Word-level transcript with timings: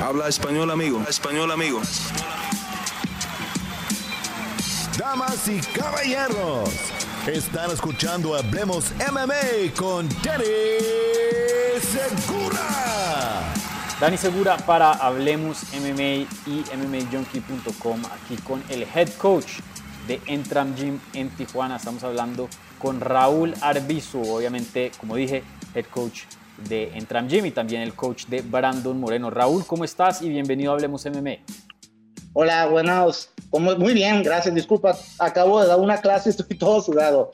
Habla 0.00 0.28
español, 0.28 0.70
amigo. 0.70 1.02
Español, 1.08 1.50
amigo. 1.50 1.80
Damas 4.96 5.48
y 5.48 5.60
caballeros, 5.60 6.70
están 7.26 7.72
escuchando 7.72 8.36
Hablemos 8.36 8.92
MMA 9.10 9.74
con 9.76 10.08
Danny 10.22 10.44
Segura. 11.80 13.52
Dani 14.00 14.16
Segura 14.16 14.56
para 14.58 14.92
Hablemos 14.92 15.64
MMA 15.72 16.28
y 16.46 16.64
MMAJunkie.com, 16.76 18.00
aquí 18.06 18.36
con 18.42 18.62
el 18.68 18.82
head 18.82 19.08
coach 19.18 19.58
de 20.06 20.20
Entram 20.26 20.76
Gym 20.76 21.00
en 21.12 21.28
Tijuana. 21.30 21.76
Estamos 21.76 22.04
hablando 22.04 22.48
con 22.78 23.00
Raúl 23.00 23.52
Arbizu, 23.60 24.22
obviamente, 24.22 24.92
como 25.00 25.16
dije, 25.16 25.42
head 25.74 25.86
coach 25.86 26.22
de 26.68 26.90
Entram 26.94 27.28
Gym 27.28 27.46
y 27.46 27.50
también 27.50 27.82
el 27.82 27.94
coach 27.94 28.26
de 28.26 28.42
Brandon 28.42 28.98
Moreno. 28.98 29.30
Raúl, 29.30 29.64
¿cómo 29.66 29.84
estás? 29.84 30.22
Y 30.22 30.28
bienvenido 30.28 30.72
a 30.72 30.74
Hablemos 30.74 31.06
MMA. 31.06 31.36
Hola, 32.32 32.66
buenos. 32.66 33.30
Muy 33.52 33.94
bien, 33.94 34.22
gracias. 34.22 34.54
Disculpa, 34.54 34.96
acabo 35.18 35.60
de 35.60 35.68
dar 35.68 35.80
una 35.80 36.00
clase, 36.00 36.30
estoy 36.30 36.58
todo 36.58 36.80
sudado, 36.80 37.30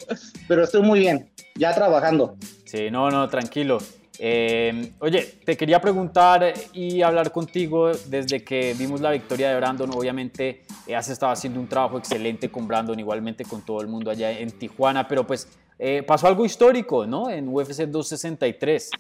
pero 0.49 0.65
estoy 0.65 0.83
muy 0.83 1.01
bien, 1.01 1.31
ya 1.57 1.75
trabajando. 1.75 2.37
Sí, 2.65 2.91
no, 2.91 3.11
no, 3.11 3.29
tranquilo. 3.29 3.79
Eh, 4.19 4.93
oye, 5.01 5.41
te 5.45 5.57
quería 5.57 5.81
preguntar 5.81 6.55
y 6.73 7.03
hablar 7.03 7.33
contigo 7.33 7.91
desde 8.07 8.45
que 8.45 8.75
vimos 8.79 9.01
la 9.01 9.11
victoria 9.11 9.51
de 9.51 9.57
Brandon. 9.57 9.91
Obviamente 9.91 10.63
eh, 10.87 10.95
has 10.95 11.09
estado 11.09 11.33
haciendo 11.33 11.59
un 11.61 11.69
trabajo 11.69 11.99
excelente 11.99 12.49
con 12.51 12.69
Brandon, 12.69 12.99
igualmente 12.99 13.45
con 13.45 13.63
todo 13.63 13.81
el 13.81 13.89
mundo 13.89 14.11
allá 14.11 14.31
en 14.31 14.53
Tijuana, 14.53 15.09
pero 15.09 15.27
pues 15.27 15.49
eh, 15.79 16.05
pasó 16.07 16.29
algo 16.29 16.45
histórico, 16.45 17.07
¿no? 17.07 17.29
En 17.29 17.49
UFC 17.49 17.83
263. 17.83 18.91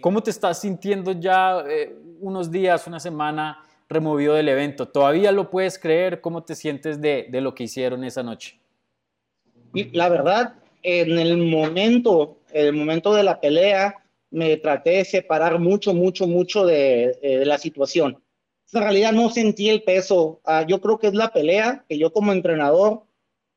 ¿Cómo 0.00 0.22
te 0.22 0.30
estás 0.30 0.60
sintiendo 0.60 1.12
ya 1.12 1.64
unos 2.20 2.50
días, 2.50 2.86
una 2.86 3.00
semana 3.00 3.64
removido 3.88 4.34
del 4.34 4.48
evento? 4.48 4.86
¿Todavía 4.86 5.32
lo 5.32 5.50
puedes 5.50 5.78
creer? 5.78 6.20
¿Cómo 6.20 6.44
te 6.44 6.54
sientes 6.54 7.00
de, 7.00 7.26
de 7.30 7.40
lo 7.40 7.54
que 7.54 7.64
hicieron 7.64 8.04
esa 8.04 8.22
noche? 8.22 8.60
La 9.92 10.08
verdad, 10.08 10.54
en 10.82 11.18
el 11.18 11.36
momento, 11.36 12.38
en 12.52 12.66
el 12.66 12.72
momento 12.72 13.12
de 13.12 13.24
la 13.24 13.40
pelea, 13.40 13.96
me 14.30 14.56
traté 14.56 14.90
de 14.90 15.04
separar 15.04 15.58
mucho, 15.58 15.94
mucho, 15.94 16.26
mucho 16.26 16.64
de, 16.64 17.18
eh, 17.22 17.44
la 17.44 17.58
situación. 17.58 18.22
En 18.72 18.82
realidad 18.82 19.12
no 19.12 19.30
sentí 19.30 19.68
el 19.68 19.82
peso. 19.82 20.40
Ah, 20.44 20.64
yo 20.66 20.80
creo 20.80 20.98
que 20.98 21.08
es 21.08 21.14
la 21.14 21.32
pelea 21.32 21.84
que 21.88 21.98
yo 21.98 22.12
como 22.12 22.32
entrenador 22.32 23.04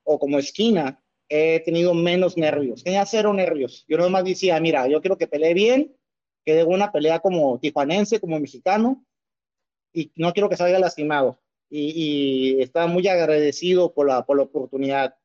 o 0.04 0.20
como 0.20 0.40
esquina 0.40 1.02
he 1.28 1.60
tenido 1.62 1.94
menos 1.94 2.38
nervios. 2.38 2.84
Tenía 2.84 3.06
cero 3.06 3.34
nervios. 3.34 3.86
Yo 3.88 3.98
nomás 3.98 4.24
decía, 4.24 4.60
mira, 4.60 4.88
yo 4.88 5.02
quiero 5.02 5.18
que 5.18 5.28
pelee 5.28 5.54
bien, 5.54 5.96
que 6.46 6.54
dé 6.54 6.64
una 6.64 6.92
pelea 6.92 7.20
como 7.20 7.60
tijuanense, 7.60 8.20
como 8.20 8.40
mexicano, 8.40 9.06
y 9.94 10.12
no 10.16 10.34
quiero 10.34 10.50
que 10.50 10.58
salga 10.58 10.80
lastimado. 10.80 11.40
Y, 11.70 12.58
y 12.58 12.62
estaba 12.62 12.88
muy 12.88 13.08
agradecido 13.08 13.94
por 13.94 14.08
la, 14.08 14.26
por 14.26 14.38
la 14.38 14.44
oportunidad. 14.44 15.16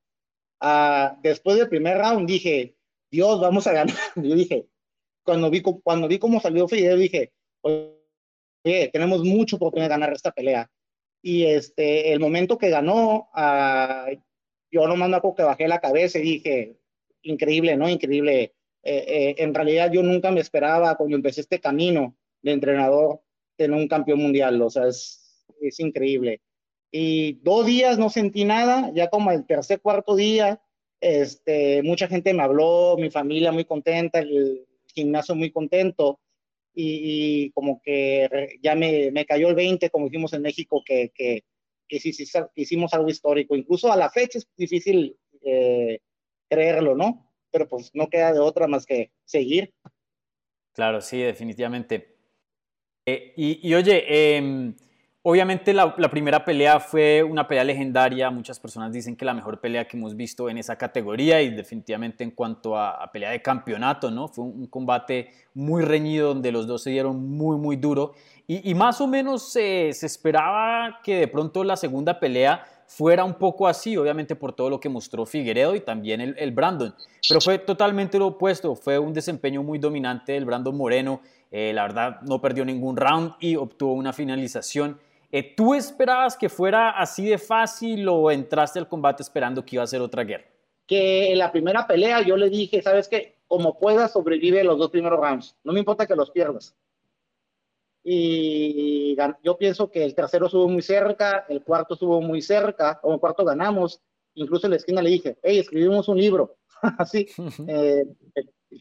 Ah, 0.61 1.19
después 1.23 1.57
del 1.57 1.69
primer 1.69 1.98
round 1.98 2.27
dije, 2.27 2.77
Dios, 3.11 3.41
vamos 3.41 3.67
a 3.67 3.73
ganar. 3.73 3.97
Yo 4.17 4.35
dije, 4.35 4.69
cuando 5.25 5.51
vi, 5.51 5.62
cuando 5.62 6.09
vi 6.09 6.19
cómo 6.19 6.41
salió 6.41 6.69
Fidel, 6.69 7.01
dije, 7.01 7.33
oye, 7.62 8.89
tenemos 8.92 9.25
mucho 9.25 9.59
por 9.59 9.75
de 9.75 9.89
ganar 9.89 10.12
esta 10.12 10.33
pelea. 10.33 10.70
Y 11.23 11.47
este, 11.47 12.12
el 12.12 12.20
momento 12.20 12.59
que 12.59 12.69
ganó, 12.69 13.31
uh, 13.35 14.20
yo 14.70 14.87
nomás 14.87 15.09
me 15.09 15.17
acuerdo 15.17 15.37
que 15.37 15.42
bajé 15.42 15.69
la 15.69 15.81
cabeza 15.81 16.19
y 16.19 16.23
dije, 16.23 16.77
increíble, 17.23 17.77
¿no? 17.77 17.89
Increíble. 17.89 18.55
Eh, 18.84 19.04
eh, 19.06 19.34
en 19.38 19.54
realidad 19.54 19.90
yo 19.90 20.02
nunca 20.02 20.30
me 20.30 20.40
esperaba 20.40 20.94
cuando 20.96 21.16
empecé 21.16 21.40
este 21.40 21.58
camino 21.58 22.14
de 22.42 22.52
entrenador 22.52 23.22
tener 23.56 23.77
un 23.78 23.88
campeón 23.88 24.20
mundial, 24.20 24.60
o 24.60 24.68
sea, 24.68 24.86
es, 24.88 25.46
es 25.60 25.80
increíble. 25.80 26.42
Y 26.90 27.34
dos 27.42 27.66
días 27.66 27.98
no 27.98 28.10
sentí 28.10 28.44
nada, 28.44 28.92
ya 28.94 29.08
como 29.08 29.30
el 29.32 29.46
tercer, 29.46 29.80
cuarto 29.80 30.14
día, 30.16 30.60
este, 31.00 31.83
mucha 31.83 32.08
gente 32.08 32.34
me 32.34 32.42
habló, 32.42 32.96
mi 32.98 33.11
familia 33.11 33.52
muy 33.52 33.64
contenta, 33.64 34.20
el, 34.20 34.67
gimnasio 34.94 35.34
muy 35.34 35.50
contento 35.50 36.20
y, 36.73 37.50
como 37.50 37.80
que 37.83 38.58
ya 38.62 38.77
me, 38.77 39.11
me, 39.11 39.27
cayó 39.27 39.48
el 39.48 39.56
20, 39.56 39.90
como 39.90 40.06
dijimos 40.06 40.33
en 40.34 40.42
México, 40.42 40.83
que, 40.84 41.11
que, 41.12 41.42
que 41.89 42.00
hicimos 42.55 42.94
algo 42.94 43.08
histórico. 43.08 43.56
Incluso 43.56 43.92
a 43.92 43.96
la 43.96 44.11
fecha 44.11 44.39
es 44.39 44.48
difícil 44.56 45.17
eh, 45.42 45.98
creerlo, 46.48 46.94
¿no? 46.94 47.33
Pero 47.55 47.69
pues 47.69 47.92
no 47.95 48.09
queda 48.09 48.33
de 48.33 48.41
otra 48.41 48.67
más 48.67 48.85
que 48.85 49.13
seguir. 49.25 49.73
Claro, 50.73 51.01
sí, 51.01 51.20
definitivamente. 51.20 52.17
Eh, 53.07 53.33
y, 53.37 53.69
y, 53.69 53.75
oye, 53.75 54.05
eh, 54.09 54.75
Obviamente 55.27 55.73
la, 55.73 55.97
primera 56.11 56.45
pelea 56.45 56.79
fue 56.79 57.23
una 57.23 57.48
pelea 57.48 57.65
legendaria, 57.65 58.29
muchas 58.29 58.61
personas 58.61 58.92
dicen 58.92 59.17
que 59.17 59.25
la 59.25 59.33
mejor 59.33 59.59
pelea 59.59 59.89
que 59.89 59.97
hemos 59.97 60.15
visto 60.15 60.51
en 60.51 60.59
esa 60.59 60.77
categoría 60.77 61.41
y 61.41 61.48
definitivamente 61.48 62.23
en 62.23 62.33
cuanto 62.33 62.79
a, 62.79 63.11
pelea 63.11 63.31
de 63.31 63.41
campeonato, 63.41 64.11
¿no? 64.11 64.29
Fue 64.29 64.45
un, 64.45 64.67
combate 64.67 65.31
muy 65.55 65.83
reñido 65.83 66.29
donde 66.29 66.53
los 66.53 66.67
dos 66.67 66.83
se 66.83 66.91
dieron 66.91 67.27
muy, 67.27 67.57
muy 67.57 67.77
duro 67.77 68.13
y, 68.47 68.75
más 68.75 69.01
o 69.01 69.07
menos 69.07 69.51
se 69.51 69.89
esperaba 69.89 71.01
que 71.03 71.17
de 71.21 71.29
pronto 71.29 71.65
la 71.65 71.77
segunda 71.79 72.21
pelea 72.21 72.63
fuera 72.86 73.24
un 73.24 73.34
poco 73.34 73.67
así, 73.67 73.96
obviamente 73.96 74.36
por 74.36 74.52
todo 74.52 74.70
lo 74.70 74.80
que 74.80 74.89
mostró 74.89 75.27
Figueredo 75.27 75.74
y 75.74 75.80
también 75.80 76.20
el, 76.20 76.50
Brandon, 76.52 76.95
pero 77.28 77.40
fue 77.40 77.58
totalmente 77.58 78.18
lo 78.18 78.28
opuesto, 78.28 78.74
fue 78.74 78.98
un 78.98 79.12
desempeño 79.12 79.62
muy 79.62 79.78
dominante 79.78 80.33
del 80.33 80.45
Brandon 80.45 80.77
Moreno, 80.77 81.20
eh, 81.50 81.73
la 81.73 81.83
verdad 81.83 82.20
no 82.23 82.40
perdió 82.40 82.64
ningún 82.64 82.96
round 82.96 83.34
y 83.40 83.56
obtuvo 83.56 83.94
una 83.94 84.12
finalización 84.12 84.98
eh, 85.36 85.42
¿Tú 85.56 85.74
esperabas 85.74 86.36
que 86.36 86.48
fuera 86.48 86.90
así 86.90 87.27
de 87.27 87.39
fácil 87.39 88.06
o 88.08 88.30
entraste 88.30 88.78
al 88.78 88.86
combate 88.86 89.24
esperando 89.24 89.64
que 89.64 89.74
iba 89.74 89.83
a 89.83 89.86
ser 89.89 90.00
otra 90.00 90.23
guerra? 90.23 90.44
Que 90.86 91.33
en 91.33 91.39
la 91.39 91.50
primera 91.50 91.89
pelea 91.89 92.23
yo 92.23 92.36
le 92.36 92.48
dije, 92.48 92.80
¿sabes 92.83 93.08
qué? 93.08 93.34
Como 93.48 93.77
puedas, 93.80 94.12
sobrevive 94.12 94.62
los 94.62 94.78
dos 94.78 94.92
primeros 94.92 95.18
rounds. 95.18 95.56
No 95.64 95.73
me 95.73 95.80
importa 95.80 96.06
que 96.06 96.14
los 96.14 96.30
pierdas. 96.30 96.77
Y 98.05 99.17
yo 99.42 99.57
pienso 99.57 99.91
que 99.91 100.05
el 100.05 100.15
tercero 100.15 100.47
estuvo 100.47 100.69
muy 100.69 100.83
cerca, 100.83 101.47
el 101.48 101.65
cuarto 101.65 101.95
estuvo 101.95 102.20
muy 102.20 102.42
cerca, 102.42 103.01
o 103.03 103.15
el 103.15 103.20
cuarto 103.20 103.45
ganamos. 103.45 104.03
Incluso 104.35 104.67
en 104.67 104.73
la 104.73 104.77
esquina 104.77 105.01
le 105.01 105.11
dije, 105.11 105.39
hey, 105.42 105.59
escribimos 105.59 106.09
un 106.09 106.19
libro. 106.19 106.59
Así, 106.98 107.27
eh, 107.67 108.05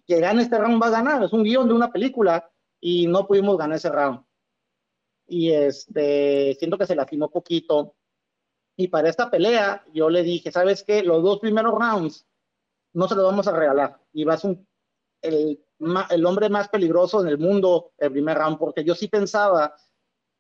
que 0.06 0.20
gane 0.20 0.44
este 0.44 0.58
round 0.58 0.82
va 0.82 0.88
a 0.88 0.92
ganar. 0.92 1.24
Es 1.24 1.32
un 1.32 1.44
guion 1.44 1.68
de 1.68 1.74
una 1.74 1.92
película 1.92 2.50
y 2.82 3.08
no 3.08 3.26
pudimos 3.26 3.58
ganar 3.58 3.78
ese 3.78 3.90
round 3.90 4.24
y 5.28 5.52
este, 5.52 6.56
siento 6.60 6.78
que 6.78 6.86
se 6.86 6.96
lastimó 6.96 7.30
poquito. 7.30 7.96
Y 8.76 8.88
para 8.88 9.10
esta 9.10 9.30
pelea, 9.30 9.84
yo 9.94 10.10
le 10.10 10.24
dije, 10.24 10.52
¿sabes 10.52 10.84
qué? 10.84 11.04
Los 11.04 11.24
dos 11.24 11.40
primeros 11.40 11.74
rounds 11.74 12.26
no 12.94 13.08
se 13.08 13.16
los 13.16 13.26
vamos 13.26 13.48
a 13.48 13.58
regalar. 13.58 14.00
Y 14.14 14.24
vas 14.24 14.44
un, 14.44 14.68
el, 15.24 15.64
el 16.10 16.26
hombre 16.26 16.50
más 16.50 16.70
peligroso 16.70 17.22
en 17.22 17.28
el 17.28 17.38
mundo 17.38 17.94
el 17.98 18.12
primer 18.12 18.38
round, 18.38 18.58
porque 18.58 18.84
yo 18.84 18.94
sí 18.94 19.08
pensaba 19.08 19.76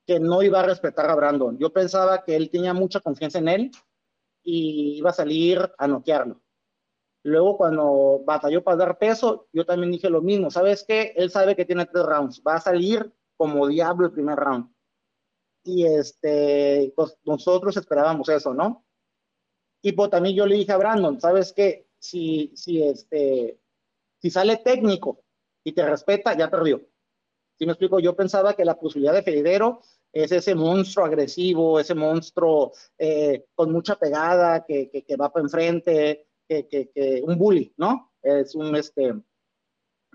que 0.05 0.19
no 0.19 0.43
iba 0.43 0.59
a 0.59 0.65
respetar 0.65 1.09
a 1.09 1.15
Brandon. 1.15 1.57
Yo 1.57 1.71
pensaba 1.71 2.23
que 2.23 2.35
él 2.35 2.49
tenía 2.49 2.73
mucha 2.73 2.99
confianza 2.99 3.39
en 3.39 3.47
él 3.47 3.71
y 4.43 4.97
iba 4.97 5.09
a 5.09 5.13
salir 5.13 5.71
a 5.77 5.87
noquearlo. 5.87 6.41
Luego, 7.23 7.57
cuando 7.57 8.21
batalló 8.25 8.61
para 8.63 8.77
dar 8.77 8.97
peso, 8.97 9.47
yo 9.53 9.65
también 9.65 9.93
dije 9.93 10.09
lo 10.09 10.21
mismo. 10.21 10.51
¿Sabes 10.51 10.83
qué? 10.85 11.13
Él 11.15 11.31
sabe 11.31 11.55
que 11.55 11.63
tiene 11.63 11.85
tres 11.85 12.05
rounds. 12.05 12.43
Va 12.45 12.55
a 12.55 12.61
salir 12.61 13.13
como 13.37 13.67
diablo 13.67 14.07
el 14.07 14.11
primer 14.11 14.37
round 14.37 14.73
y 15.63 15.85
este, 15.85 16.93
pues 16.95 17.17
nosotros 17.23 17.77
esperábamos 17.77 18.27
eso, 18.29 18.53
¿no? 18.53 18.85
Y 19.81 19.93
pues 19.93 20.09
también 20.09 20.35
yo 20.35 20.45
le 20.45 20.55
dije 20.55 20.71
a 20.71 20.77
Brandon, 20.77 21.19
¿sabes 21.19 21.53
qué? 21.53 21.87
Si, 21.99 22.51
si, 22.55 22.83
este, 22.83 23.59
si 24.23 24.29
sale 24.29 24.55
técnico 24.57 25.25
y 25.65 25.73
te 25.73 25.85
respeta, 25.85 26.35
ya 26.37 26.49
perdió. 26.49 26.81
Si 27.59 27.65
me 27.65 27.73
explico? 27.73 27.99
Yo 27.99 28.15
pensaba 28.15 28.53
que 28.53 28.63
la 28.63 28.79
posibilidad 28.79 29.13
de 29.13 29.21
Federo 29.21 29.81
es 30.13 30.31
ese 30.31 30.55
monstruo 30.55 31.05
agresivo, 31.05 31.77
ese 31.77 31.93
monstruo 31.93 32.71
eh, 32.97 33.47
con 33.53 33.73
mucha 33.73 33.97
pegada, 33.97 34.63
que, 34.63 34.89
que, 34.89 35.03
que 35.03 35.17
va 35.17 35.29
para 35.31 35.43
enfrente, 35.43 36.29
que, 36.47 36.67
que, 36.69 37.21
un 37.25 37.37
bully, 37.37 37.73
¿no? 37.75 38.13
Es 38.21 38.55
un, 38.55 38.73
este, 38.77 39.13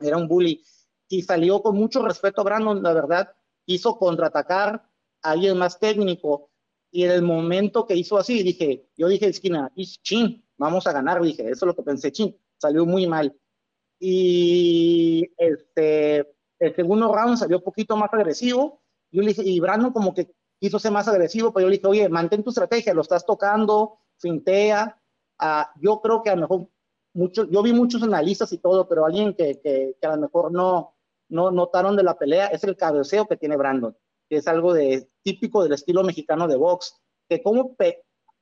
era 0.00 0.16
un 0.16 0.26
bully. 0.26 0.64
Y 1.11 1.20
salió 1.20 1.61
con 1.61 1.76
mucho 1.76 2.02
respeto 2.02 2.40
a 2.40 2.44
Brandon, 2.44 2.82
la 2.82 2.94
verdad, 2.94 3.37
quiso 3.66 3.99
contraatacar, 3.99 4.88
alguien 5.20 5.58
más 5.58 5.78
técnico. 5.78 6.49
Y 6.90 7.04
en 7.04 7.11
el 7.11 7.22
momento 7.22 7.87
que 7.87 7.94
hizo 7.94 8.16
así, 8.16 8.43
dije, 8.43 8.88
yo 8.96 9.08
dije, 9.08 9.26
esquina, 9.26 9.70
chin, 10.02 10.43
vamos 10.56 10.87
a 10.87 10.93
ganar, 10.93 11.20
dije, 11.20 11.43
eso 11.43 11.52
es 11.52 11.66
lo 11.66 11.76
que 11.76 11.82
pensé, 11.82 12.11
chin, 12.11 12.34
salió 12.56 12.87
muy 12.87 13.06
mal. 13.06 13.38
Y 13.99 15.31
este, 15.37 16.19
el 16.59 16.75
segundo 16.77 17.12
round 17.12 17.37
salió 17.37 17.59
un 17.59 17.65
poquito 17.65 17.97
más 17.97 18.12
agresivo. 18.12 18.81
Yo 19.11 19.23
le 19.23 19.29
dije, 19.29 19.43
y 19.45 19.61
Brandon 19.61 19.93
como 19.93 20.15
que 20.15 20.31
quiso 20.61 20.79
ser 20.79 20.93
más 20.93 21.09
agresivo, 21.09 21.53
pero 21.53 21.67
yo 21.67 21.71
le 21.71 21.77
dije, 21.77 21.89
oye, 21.89 22.09
mantén 22.09 22.43
tu 22.43 22.50
estrategia, 22.50 22.95
lo 22.95 23.03
estás 23.03 23.25
tocando, 23.25 23.99
fintea. 24.19 25.00
Ah, 25.39 25.73
yo 25.81 26.00
creo 26.00 26.23
que 26.23 26.31
a 26.31 26.35
lo 26.35 26.43
mejor, 26.43 26.69
muchos, 27.15 27.49
yo 27.50 27.62
vi 27.62 27.73
muchos 27.73 28.03
analistas 28.03 28.53
y 28.53 28.59
todo, 28.59 28.89
pero 28.89 29.06
alguien 29.06 29.35
que, 29.35 29.61
que, 29.61 29.97
que 30.00 30.06
a 30.06 30.17
lo 30.17 30.23
mejor 30.23 30.53
no, 30.53 30.95
no 31.29 31.50
notaron 31.50 31.97
de 31.97 32.03
la 32.03 32.19
pelea 32.19 32.49
es 32.49 32.65
el 32.65 32.77
cabeceo 32.77 33.27
que 33.27 33.37
tiene 33.37 33.56
Brandon 33.56 33.97
que 34.29 34.37
es 34.37 34.49
algo 34.49 34.75
de, 34.75 35.09
típico 35.23 35.62
del 35.62 35.73
estilo 35.73 36.05
mexicano 36.05 36.47
de 36.47 36.56
box, 36.56 37.00
que 37.29 37.43
como 37.43 37.77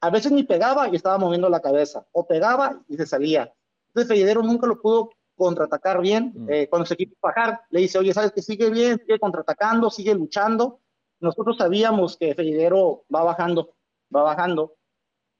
a 0.00 0.11
veces 0.11 0.32
ni 0.32 0.43
pegaba 0.43 0.88
y 0.88 0.97
estaba 0.97 1.19
moviendo 1.19 1.49
la 1.49 1.61
cabeza, 1.61 2.06
o 2.12 2.26
pegaba 2.26 2.82
y 2.88 2.97
se 2.97 3.06
salía. 3.06 3.53
Entonces 3.88 4.12
Figueroa 4.12 4.44
nunca 4.44 4.67
lo 4.67 4.81
pudo 4.81 5.11
contraatacar 5.36 6.00
bien. 6.00 6.32
Mm. 6.34 6.50
Eh, 6.50 6.68
cuando 6.68 6.86
se 6.86 6.96
quiso 6.96 7.14
bajar, 7.20 7.60
le 7.70 7.80
dice, 7.80 7.98
oye, 7.98 8.12
¿sabes 8.12 8.32
que 8.32 8.42
sigue 8.42 8.70
bien? 8.70 8.98
Sigue 8.98 9.18
contraatacando, 9.18 9.90
sigue 9.90 10.14
luchando. 10.14 10.80
Nosotros 11.20 11.56
sabíamos 11.56 12.16
que 12.16 12.34
Figueroa 12.34 13.00
va 13.14 13.22
bajando, 13.22 13.74
va 14.14 14.22
bajando. 14.22 14.74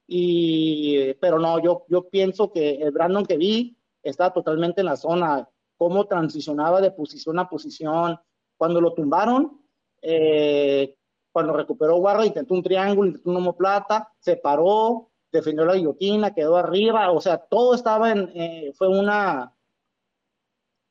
Y, 0.07 1.13
pero 1.15 1.37
no, 1.37 1.59
yo, 1.59 1.85
yo 1.89 2.07
pienso 2.09 2.51
que 2.51 2.75
el 2.75 2.91
Brandon 2.91 3.25
que 3.25 3.37
vi 3.37 3.77
está 4.01 4.31
totalmente 4.31 4.81
en 4.81 4.85
la 4.85 4.95
zona, 4.95 5.49
cómo 5.75 6.05
transicionaba 6.05 6.79
de 6.81 6.91
posición 6.91 7.39
a 7.39 7.49
posición. 7.49 8.17
Cuando 8.55 8.81
lo 8.81 8.93
tumbaron, 8.93 9.61
eh, 10.01 10.95
cuando 11.31 11.53
recuperó 11.53 11.97
Guarra, 11.97 12.25
intentó 12.25 12.53
un 12.53 12.63
triángulo, 12.63 13.09
intentó 13.09 13.29
un 13.29 13.37
homoplata, 13.37 14.11
se 14.19 14.37
paró, 14.37 15.11
defendió 15.31 15.65
la 15.65 15.75
guillotina, 15.75 16.33
quedó 16.33 16.57
arriba, 16.57 17.11
o 17.11 17.21
sea, 17.21 17.37
todo 17.37 17.75
estaba 17.75 18.11
en, 18.11 18.31
eh, 18.33 18.71
fue 18.75 18.87
una, 18.87 19.53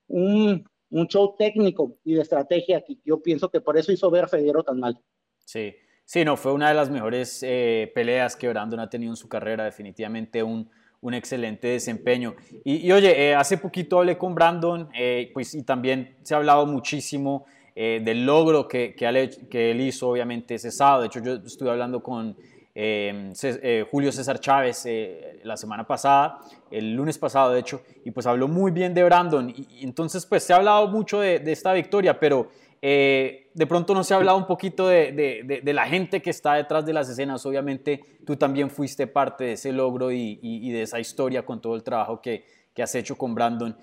un, 0.08 0.68
un, 0.90 1.06
show 1.08 1.34
técnico 1.38 1.98
y 2.04 2.14
de 2.14 2.22
estrategia 2.22 2.82
que 2.82 2.96
yo 3.04 3.22
pienso 3.22 3.50
que 3.50 3.60
por 3.60 3.76
eso 3.76 3.92
hizo 3.92 4.10
ver 4.10 4.24
a 4.24 4.28
Federo 4.28 4.62
tan 4.62 4.80
mal. 4.80 5.00
Sí, 5.44 5.74
sí, 6.04 6.24
no, 6.24 6.36
fue 6.36 6.52
una 6.52 6.68
de 6.68 6.74
las 6.74 6.90
mejores 6.90 7.42
eh, 7.42 7.90
peleas 7.94 8.36
que 8.36 8.48
Brandon 8.48 8.80
ha 8.80 8.90
tenido 8.90 9.12
en 9.12 9.16
su 9.16 9.28
carrera, 9.28 9.64
definitivamente 9.64 10.42
un, 10.42 10.68
un 11.00 11.14
excelente 11.14 11.68
desempeño. 11.68 12.34
Y, 12.64 12.90
oye, 12.92 13.28
eh, 13.28 13.34
hace 13.34 13.58
poquito 13.58 13.98
hablé 13.98 14.18
con 14.18 14.34
Brandon, 14.34 14.88
eh, 14.94 15.30
pues 15.32 15.54
y 15.54 15.62
también 15.62 16.16
se 16.22 16.34
ha 16.34 16.38
hablado 16.38 16.66
muchísimo 16.66 17.46
del 17.76 18.24
logro 18.24 18.66
que, 18.66 18.94
que, 18.94 19.30
que, 19.50 19.70
él 19.70 19.82
hizo, 19.82 20.08
obviamente, 20.08 20.54
ese 20.54 20.70
sábado. 20.70 21.02
De 21.02 21.08
hecho, 21.08 21.22
yo 21.22 21.34
estuve 21.34 21.68
hablando 21.70 22.02
con 22.02 22.34
Em, 22.78 23.32
eh, 23.43 23.87
Julio 23.90 24.12
César 24.12 24.38
Chávez 24.38 24.84
eh, 24.84 25.40
la 25.44 25.56
semana 25.56 25.87
pasada, 25.87 26.40
el 26.70 26.93
lunes 26.93 27.17
pasado 27.17 27.52
de 27.52 27.61
hecho, 27.61 27.81
y 28.05 28.11
pues 28.11 28.26
habló 28.26 28.49
muy 28.49 28.70
bien 28.70 28.93
de 28.93 29.02
Brandon. 29.02 29.49
Y, 29.49 29.82
entonces 29.82 30.26
pues 30.26 30.43
se 30.43 30.52
ha 30.52 30.56
hablado 30.56 30.87
mucho 30.88 31.20
de, 31.20 31.37
esta 31.46 31.73
victoria, 31.73 32.20
pero 32.20 32.50
eh, 32.82 33.49
de 33.55 33.67
pronto 33.67 33.94
no 33.94 34.05
se 34.05 34.12
ha 34.12 34.19
hablado 34.19 34.37
un 34.37 34.46
poquito 34.46 34.88
de, 34.88 35.62
la 35.64 35.87
gente 35.87 36.20
que 36.20 36.28
está 36.28 36.52
detrás 36.52 36.84
de 36.84 36.93
las 36.93 37.08
escenas. 37.08 37.46
Obviamente 37.46 37.99
tú 38.26 38.37
también 38.37 38.69
fuiste 38.69 39.06
parte 39.06 39.44
de 39.44 39.52
ese 39.52 39.73
logro 39.73 40.12
y, 40.12 40.70
de 40.70 40.82
esa 40.82 41.00
historia 41.00 41.46
con 41.46 41.62
todo 41.62 41.76
el 41.76 41.82
trabajo 41.82 42.20
que, 42.20 42.44
que 42.75 42.82
has 42.82 42.94
hecho 42.94 43.17
con 43.17 43.34
Brandon. 43.34 43.75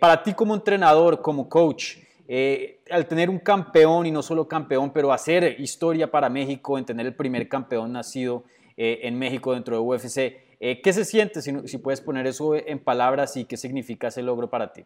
para 0.00 0.20
ti 0.24 0.34
como 0.34 0.56
entrenador, 0.56 1.22
como 1.22 1.48
coach, 1.48 1.98
eh, 2.26 2.80
al 2.90 3.06
tener 3.06 3.28
un 3.28 3.38
campeón 3.38 4.06
y 4.06 4.10
no 4.10 4.22
solo 4.22 4.48
campeón, 4.48 4.92
pero 4.92 5.12
hacer 5.12 5.60
historia 5.60 6.10
para 6.10 6.30
México, 6.30 6.78
en 6.78 6.86
tener 6.86 7.06
el 7.06 7.14
primer 7.14 7.48
campeón 7.48 7.92
nacido 7.92 8.44
eh, 8.76 9.00
en 9.02 9.18
México 9.18 9.52
dentro 9.52 9.76
de 9.76 9.82
UFC, 9.82 10.18
eh, 10.60 10.80
¿qué 10.82 10.92
se 10.92 11.04
siente 11.04 11.42
si, 11.42 11.78
puedes 11.78 12.00
poner 12.00 12.26
eso 12.26 12.54
en 12.54 12.82
palabras 12.82 13.36
y 13.36 13.44
qué 13.44 13.56
significa 13.56 14.08
ese 14.08 14.22
logro 14.22 14.48
para 14.48 14.72
ti? 14.72 14.84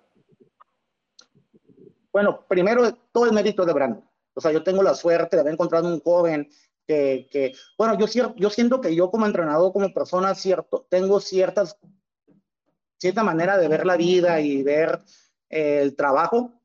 Bueno, 2.13 2.45
primero 2.49 2.93
todo 3.13 3.27
el 3.27 3.33
mérito 3.33 3.65
de 3.65 3.73
Brandon. 3.73 4.05
O 4.35 4.41
sea, 4.41 4.51
yo 4.51 4.63
tengo 4.65 4.83
la 4.83 4.95
suerte 4.95 5.37
de 5.37 5.41
haber 5.41 5.53
encontrado 5.53 5.87
un 5.87 6.01
joven 6.01 6.49
que, 6.87 7.29
que 7.31 7.53
bueno, 7.77 7.97
yo, 7.99 8.07
yo 8.37 8.51
siento 8.51 8.81
que 8.81 8.95
yo 8.95 9.11
como 9.11 9.27
entrenador, 9.27 9.73
como 9.73 9.93
persona, 9.93 10.35
cierto, 10.35 10.87
tengo 10.89 11.21
ciertas, 11.21 11.79
cierta 12.97 13.23
manera 13.23 13.59
de 13.59 13.69
ver 13.69 13.87
la 13.87 13.97
vida 13.97 14.41
y 14.41 14.63
ver 14.63 15.03
el 15.49 15.95
trabajo 15.95 16.58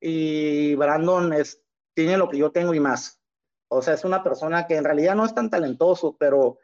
y 0.00 0.74
Brandon 0.74 1.32
es, 1.32 1.62
tiene 1.94 2.16
lo 2.16 2.28
que 2.28 2.38
yo 2.38 2.50
tengo 2.50 2.74
y 2.74 2.80
más. 2.80 3.20
O 3.68 3.82
sea, 3.82 3.94
es 3.94 4.04
una 4.04 4.24
persona 4.24 4.66
que 4.66 4.76
en 4.76 4.84
realidad 4.84 5.14
no 5.14 5.24
es 5.24 5.34
tan 5.34 5.50
talentoso, 5.50 6.16
pero 6.18 6.58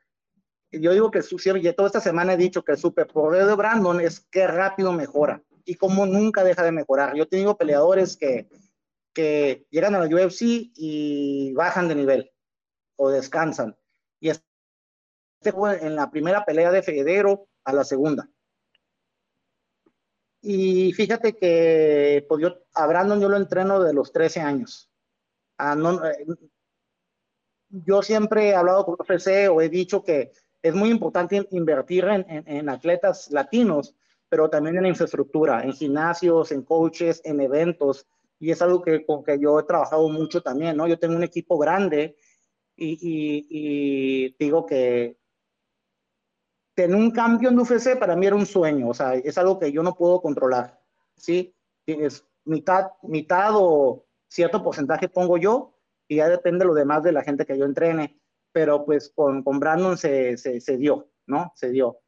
yo 0.73 0.93
digo 0.93 1.11
que 1.11 1.21
y 1.21 1.73
toda 1.73 1.87
esta 1.87 2.01
semana 2.01 2.35
he 2.35 2.37
dicho 2.37 2.65
que 2.65 2.73
el 2.73 2.79
superpoder 2.79 3.47
de 3.47 3.55
Brandon 3.55 4.01
es 4.01 4.21
que 4.21 4.47
rápido 4.47 4.93
mejora 4.93 5.43
y 5.65 5.77
como 5.77 6.07
nunca 6.07 6.43
deja 6.43 6.63
de 6.63 6.73
mejorar. 6.73 7.15
Yo 7.15 7.25
he 7.25 7.27
tenido 7.27 7.57
peleadores 7.57 8.17
que, 8.17 8.49
que 9.13 9.67
llegan 9.71 9.95
a 9.95 10.01
la 10.01 10.07
UFC 10.07 10.43
y 10.75 11.53
bajan 11.55 11.89
de 11.89 11.95
nivel 11.95 12.33
o 12.97 13.11
descansan. 13.11 13.77
Y 14.21 14.31
este 14.31 14.45
en 15.81 15.95
la 15.95 16.11
primera 16.11 16.45
pelea 16.45 16.73
de 16.73 16.83
Federo 16.83 17.49
a 17.65 17.73
la 17.73 17.85
segunda. 17.85 18.29
Y 20.41 20.93
fíjate 20.93 21.37
que 21.37 22.25
pues 22.29 22.43
yo, 22.43 22.55
a 22.75 22.87
Brandon 22.87 23.21
yo 23.21 23.29
lo 23.29 23.37
entreno 23.37 23.83
de 23.83 23.93
los 23.93 24.13
13 24.13 24.41
años. 24.41 24.91
Ah, 25.59 25.77
eh, 26.05 26.27
yo 27.69 28.03
siempre 28.03 28.49
he 28.49 28.55
hablado 28.55 28.85
con 28.85 28.95
UFC 28.95 29.51
o 29.51 29.61
he 29.61 29.69
dicho 29.69 30.03
que 30.03 30.33
es 30.63 30.75
muy 30.75 30.91
importante 30.91 31.47
invertir 31.51 32.05
en, 32.05 32.45
en, 32.47 32.69
atletas 32.69 33.31
latinos, 33.31 33.95
pero 34.29 34.51
también 34.51 34.77
en 34.77 34.87
infraestructura, 34.87 35.63
en 35.63 35.73
gimnasios, 35.73 36.53
en 36.53 36.63
coaches, 36.63 37.21
en 37.25 37.41
eventos. 37.41 38.07
Y 38.39 38.51
es 38.51 38.61
algo 38.63 38.83
que, 38.83 39.05
con 39.05 39.25
que 39.25 39.39
yo 39.39 39.59
he 39.59 39.65
trabajado 39.65 40.09
mucho 40.09 40.43
también, 40.43 40.77
¿no? 40.77 40.87
Yo 40.87 40.99
tengo 40.99 41.17
un 41.17 41.23
equipo 41.23 41.57
grande 41.59 42.17
y, 42.77 42.93
y, 43.01 43.47
y 43.49 44.37
digo 44.39 44.67
que 44.67 45.19
tener 46.77 46.95
un 46.95 47.11
cambio 47.11 47.49
en 47.49 47.59
UFC 47.59 47.99
para 47.99 48.15
mí 48.15 48.27
era 48.27 48.37
un 48.37 48.45
sueño, 48.45 48.91
o 48.91 48.95
sea, 48.95 49.15
es 49.15 49.39
algo 49.39 49.59
que 49.59 49.73
yo 49.73 49.83
no 49.83 49.95
puedo 49.95 50.21
controlar, 50.21 50.79
¿sí? 51.17 51.57
Es 51.87 52.23
mitad, 52.45 52.89
mitad 53.03 53.53
o 53.55 54.05
cierto 54.29 54.63
porcentaje 54.63 55.09
pongo 55.09 55.39
yo 55.39 55.73
y 56.07 56.17
ya 56.17 56.29
depende 56.29 56.67
lo 56.67 56.75
demás 56.75 57.03
de 57.03 57.13
la 57.13 57.23
gente 57.23 57.47
que 57.47 57.57
yo 57.57 57.65
entrene, 57.65 58.21
pero 58.53 58.85
pues 58.85 59.09
con, 59.09 59.43
con 59.43 59.59
Brandon 59.59 59.97
se, 59.97 60.37
se, 60.37 60.77
dio, 60.77 61.09
¿no? 61.27 61.51
Se 61.57 61.71
dio. 61.71 61.99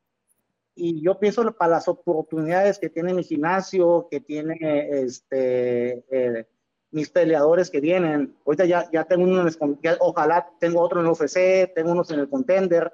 Y 0.74 1.02
yo 1.02 1.18
pienso 1.18 1.50
para 1.52 1.72
las 1.72 1.88
oportunidades 1.88 2.78
que 2.78 2.90
tiene 2.90 3.14
mi 3.14 3.24
gimnasio, 3.24 4.06
que 4.10 4.20
tiene 4.20 4.58
este, 5.02 6.04
eh, 6.10 6.46
mis 6.90 7.08
peleadores 7.08 7.70
que 7.70 7.80
vienen, 7.80 8.36
ahorita 8.44 8.66
ya, 8.66 8.90
ya 8.92 9.04
tengo 9.04 9.24
uno, 9.24 9.48
ojalá 10.00 10.50
tengo 10.60 10.82
otro 10.82 11.00
en 11.00 11.06
el 11.06 11.12
UFC, 11.12 11.72
tengo 11.74 11.92
unos 11.92 12.10
en 12.10 12.20
el 12.20 12.28
Contender, 12.28 12.92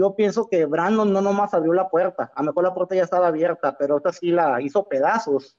yo 0.00 0.16
pienso 0.16 0.48
que 0.48 0.64
Brandon 0.64 1.12
no 1.12 1.20
nomás 1.20 1.52
abrió 1.52 1.74
la 1.74 1.90
puerta, 1.90 2.32
a 2.34 2.42
lo 2.42 2.46
mejor 2.46 2.64
la 2.64 2.72
puerta 2.72 2.94
ya 2.94 3.02
estaba 3.02 3.26
abierta, 3.26 3.76
pero 3.76 3.98
esta 3.98 4.14
sí 4.14 4.30
la 4.30 4.58
hizo 4.62 4.88
pedazos. 4.88 5.58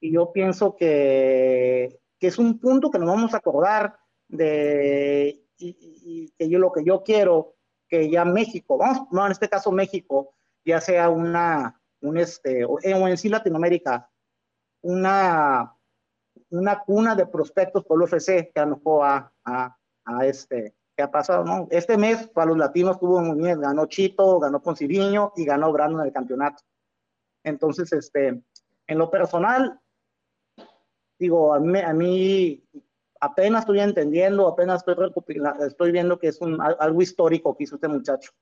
Y 0.00 0.10
yo 0.10 0.32
pienso 0.32 0.74
que, 0.74 2.00
que 2.18 2.28
es 2.28 2.38
un 2.38 2.58
punto 2.60 2.90
que 2.90 2.98
nos 2.98 3.08
vamos 3.08 3.34
a 3.34 3.36
acordar 3.36 3.98
de 4.26 5.44
y, 5.58 6.32
que 6.38 6.48
yo 6.48 6.58
lo 6.58 6.72
que 6.72 6.82
yo 6.82 7.02
quiero 7.02 7.56
que 7.86 8.08
ya 8.08 8.24
México, 8.24 8.78
vamos, 8.78 9.06
no 9.10 9.26
en 9.26 9.32
este 9.32 9.50
caso 9.50 9.70
México, 9.70 10.34
ya 10.64 10.80
sea 10.80 11.10
una, 11.10 11.78
un 12.00 12.16
este, 12.16 12.64
o 12.64 12.78
en 12.82 13.18
sí 13.18 13.28
Latinoamérica, 13.28 14.10
una, 14.80 15.76
una 16.48 16.80
cuna 16.84 17.14
de 17.14 17.26
prospectos 17.26 17.84
por 17.84 17.98
el 17.98 18.08
UFC 18.08 18.50
que 18.50 18.60
a 18.60 18.64
lo 18.64 19.04
a, 19.04 19.30
a, 19.44 19.76
a 20.06 20.26
este, 20.26 20.74
¿Qué 20.98 21.04
ha 21.04 21.10
pasado, 21.12 21.44
¿no? 21.44 21.68
Este 21.70 21.96
mes 21.96 22.26
para 22.26 22.48
los 22.48 22.58
latinos 22.58 22.96
estuvo 22.96 23.20
muy 23.20 23.38
bien, 23.38 23.60
ganó 23.60 23.86
Chito, 23.86 24.40
ganó 24.40 24.60
Conciviño 24.60 25.32
y 25.36 25.44
ganó 25.44 25.72
Brandon 25.72 26.00
en 26.00 26.06
el 26.08 26.12
campeonato. 26.12 26.64
Entonces, 27.44 27.92
este, 27.92 28.42
en 28.84 28.98
lo 28.98 29.08
personal, 29.08 29.78
digo, 31.16 31.54
a 31.54 31.60
mí, 31.60 31.78
a 31.78 31.92
mí 31.92 32.64
apenas 33.20 33.60
estoy 33.60 33.78
entendiendo, 33.78 34.48
apenas 34.48 34.84
estoy, 34.84 35.12
estoy 35.60 35.92
viendo 35.92 36.18
que 36.18 36.26
es 36.26 36.40
un, 36.40 36.60
algo 36.60 37.00
histórico 37.00 37.56
que 37.56 37.62
hizo 37.62 37.76
este 37.76 37.86
muchacho. 37.86 38.32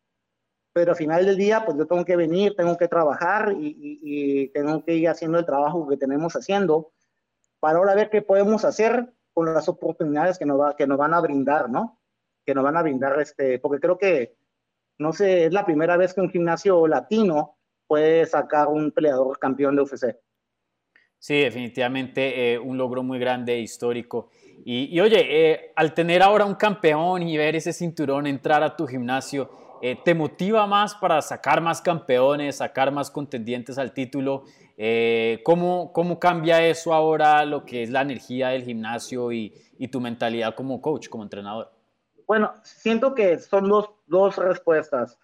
Pero 0.72 0.92
al 0.92 0.96
final 0.96 1.26
del 1.26 1.36
día, 1.36 1.62
pues 1.62 1.76
yo 1.76 1.86
tengo 1.86 2.06
que 2.06 2.16
venir, 2.16 2.56
tengo 2.56 2.78
que 2.78 2.88
trabajar 2.88 3.52
y, 3.52 4.00
y 4.02 4.48
tengo 4.48 4.82
que 4.82 4.94
ir 4.94 5.10
haciendo 5.10 5.38
el 5.38 5.44
trabajo 5.44 5.86
que 5.86 5.98
tenemos 5.98 6.34
haciendo 6.34 6.90
para 7.60 7.76
ahora 7.76 7.94
ver 7.94 8.08
qué 8.08 8.22
podemos 8.22 8.64
hacer 8.64 9.12
con 9.34 9.52
las 9.52 9.68
oportunidades 9.68 10.38
que 10.38 10.46
nos, 10.46 10.58
va, 10.58 10.74
que 10.74 10.86
nos 10.86 10.96
van 10.96 11.12
a 11.12 11.20
brindar, 11.20 11.68
¿no? 11.68 11.95
Que 12.46 12.54
nos 12.54 12.64
van 12.64 12.76
a 12.76 12.82
brindar, 12.82 13.20
este, 13.20 13.58
porque 13.58 13.80
creo 13.80 13.98
que, 13.98 14.36
no 14.98 15.12
sé, 15.12 15.46
es 15.46 15.52
la 15.52 15.66
primera 15.66 15.96
vez 15.96 16.14
que 16.14 16.20
un 16.20 16.30
gimnasio 16.30 16.86
latino 16.86 17.58
puede 17.86 18.24
sacar 18.24 18.68
un 18.68 18.92
peleador 18.92 19.38
campeón 19.38 19.76
de 19.76 19.82
UFC. 19.82 20.16
Sí, 21.18 21.40
definitivamente 21.40 22.52
eh, 22.52 22.58
un 22.58 22.78
logro 22.78 23.02
muy 23.02 23.18
grande, 23.18 23.58
histórico. 23.58 24.30
Y, 24.64 24.98
oye, 25.00 25.26
eh, 25.28 25.72
al 25.76 25.94
tener 25.94 26.22
ahora 26.22 26.44
un 26.44 26.54
campeón 26.54 27.22
y 27.22 27.36
ver 27.36 27.56
ese 27.56 27.72
cinturón 27.72 28.26
entrar 28.26 28.62
a 28.62 28.76
tu 28.76 28.86
gimnasio, 28.86 29.50
eh, 29.82 29.96
¿te 30.04 30.14
motiva 30.14 30.66
más 30.66 30.94
para 30.94 31.20
sacar 31.22 31.60
más 31.60 31.80
campeones, 31.80 32.56
sacar 32.56 32.90
más 32.92 33.10
contendientes 33.10 33.78
al 33.78 33.92
título? 33.92 34.44
¿cómo, 35.42 35.90
¿Cómo 35.92 36.20
cambia 36.20 36.66
eso 36.66 36.92
ahora 36.92 37.44
lo 37.46 37.64
que 37.64 37.82
es 37.82 37.90
la 37.90 38.02
energía 38.02 38.48
del 38.48 38.62
gimnasio 38.62 39.32
y, 39.32 39.54
y 39.78 39.88
tu 39.88 40.00
mentalidad 40.00 40.54
como 40.54 40.82
coach, 40.82 41.08
como 41.08 41.22
entrenador? 41.22 41.75
Bueno, 42.26 42.54
siento 42.62 43.14
que 43.14 43.38
son 43.38 43.68
dos, 43.68 43.90
dos 44.06 44.36
respuestas. 44.36 45.18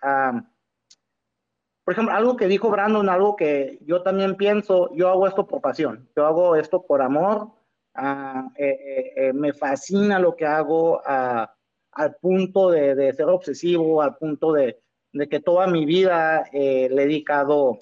por 1.84 1.94
ejemplo, 1.94 2.14
algo 2.14 2.36
que 2.36 2.46
dijo 2.46 2.70
Brandon, 2.70 3.08
algo 3.08 3.36
que 3.36 3.78
yo 3.82 4.02
también 4.02 4.36
pienso, 4.36 4.94
yo 4.94 5.08
hago 5.08 5.26
esto 5.26 5.46
por 5.46 5.60
pasión, 5.60 6.08
yo 6.16 6.26
hago 6.26 6.56
esto 6.56 6.86
por 6.86 7.02
amor 7.02 7.52
Ah, 7.94 8.48
eh, 8.56 9.12
eh, 9.16 9.32
me 9.34 9.52
fascina 9.52 10.18
lo 10.18 10.34
que 10.34 10.46
hago 10.46 11.02
ah, 11.04 11.54
al 11.92 12.16
punto 12.16 12.70
de, 12.70 13.12
ser 13.12 13.26
obsesivo, 13.28 14.00
al 14.00 14.16
punto 14.16 14.52
de, 14.52 14.80
que 15.28 15.40
toda 15.40 15.66
mi 15.66 15.84
vida 15.84 16.48
le 16.52 16.86
he 16.86 16.88
dedicado 16.88 17.78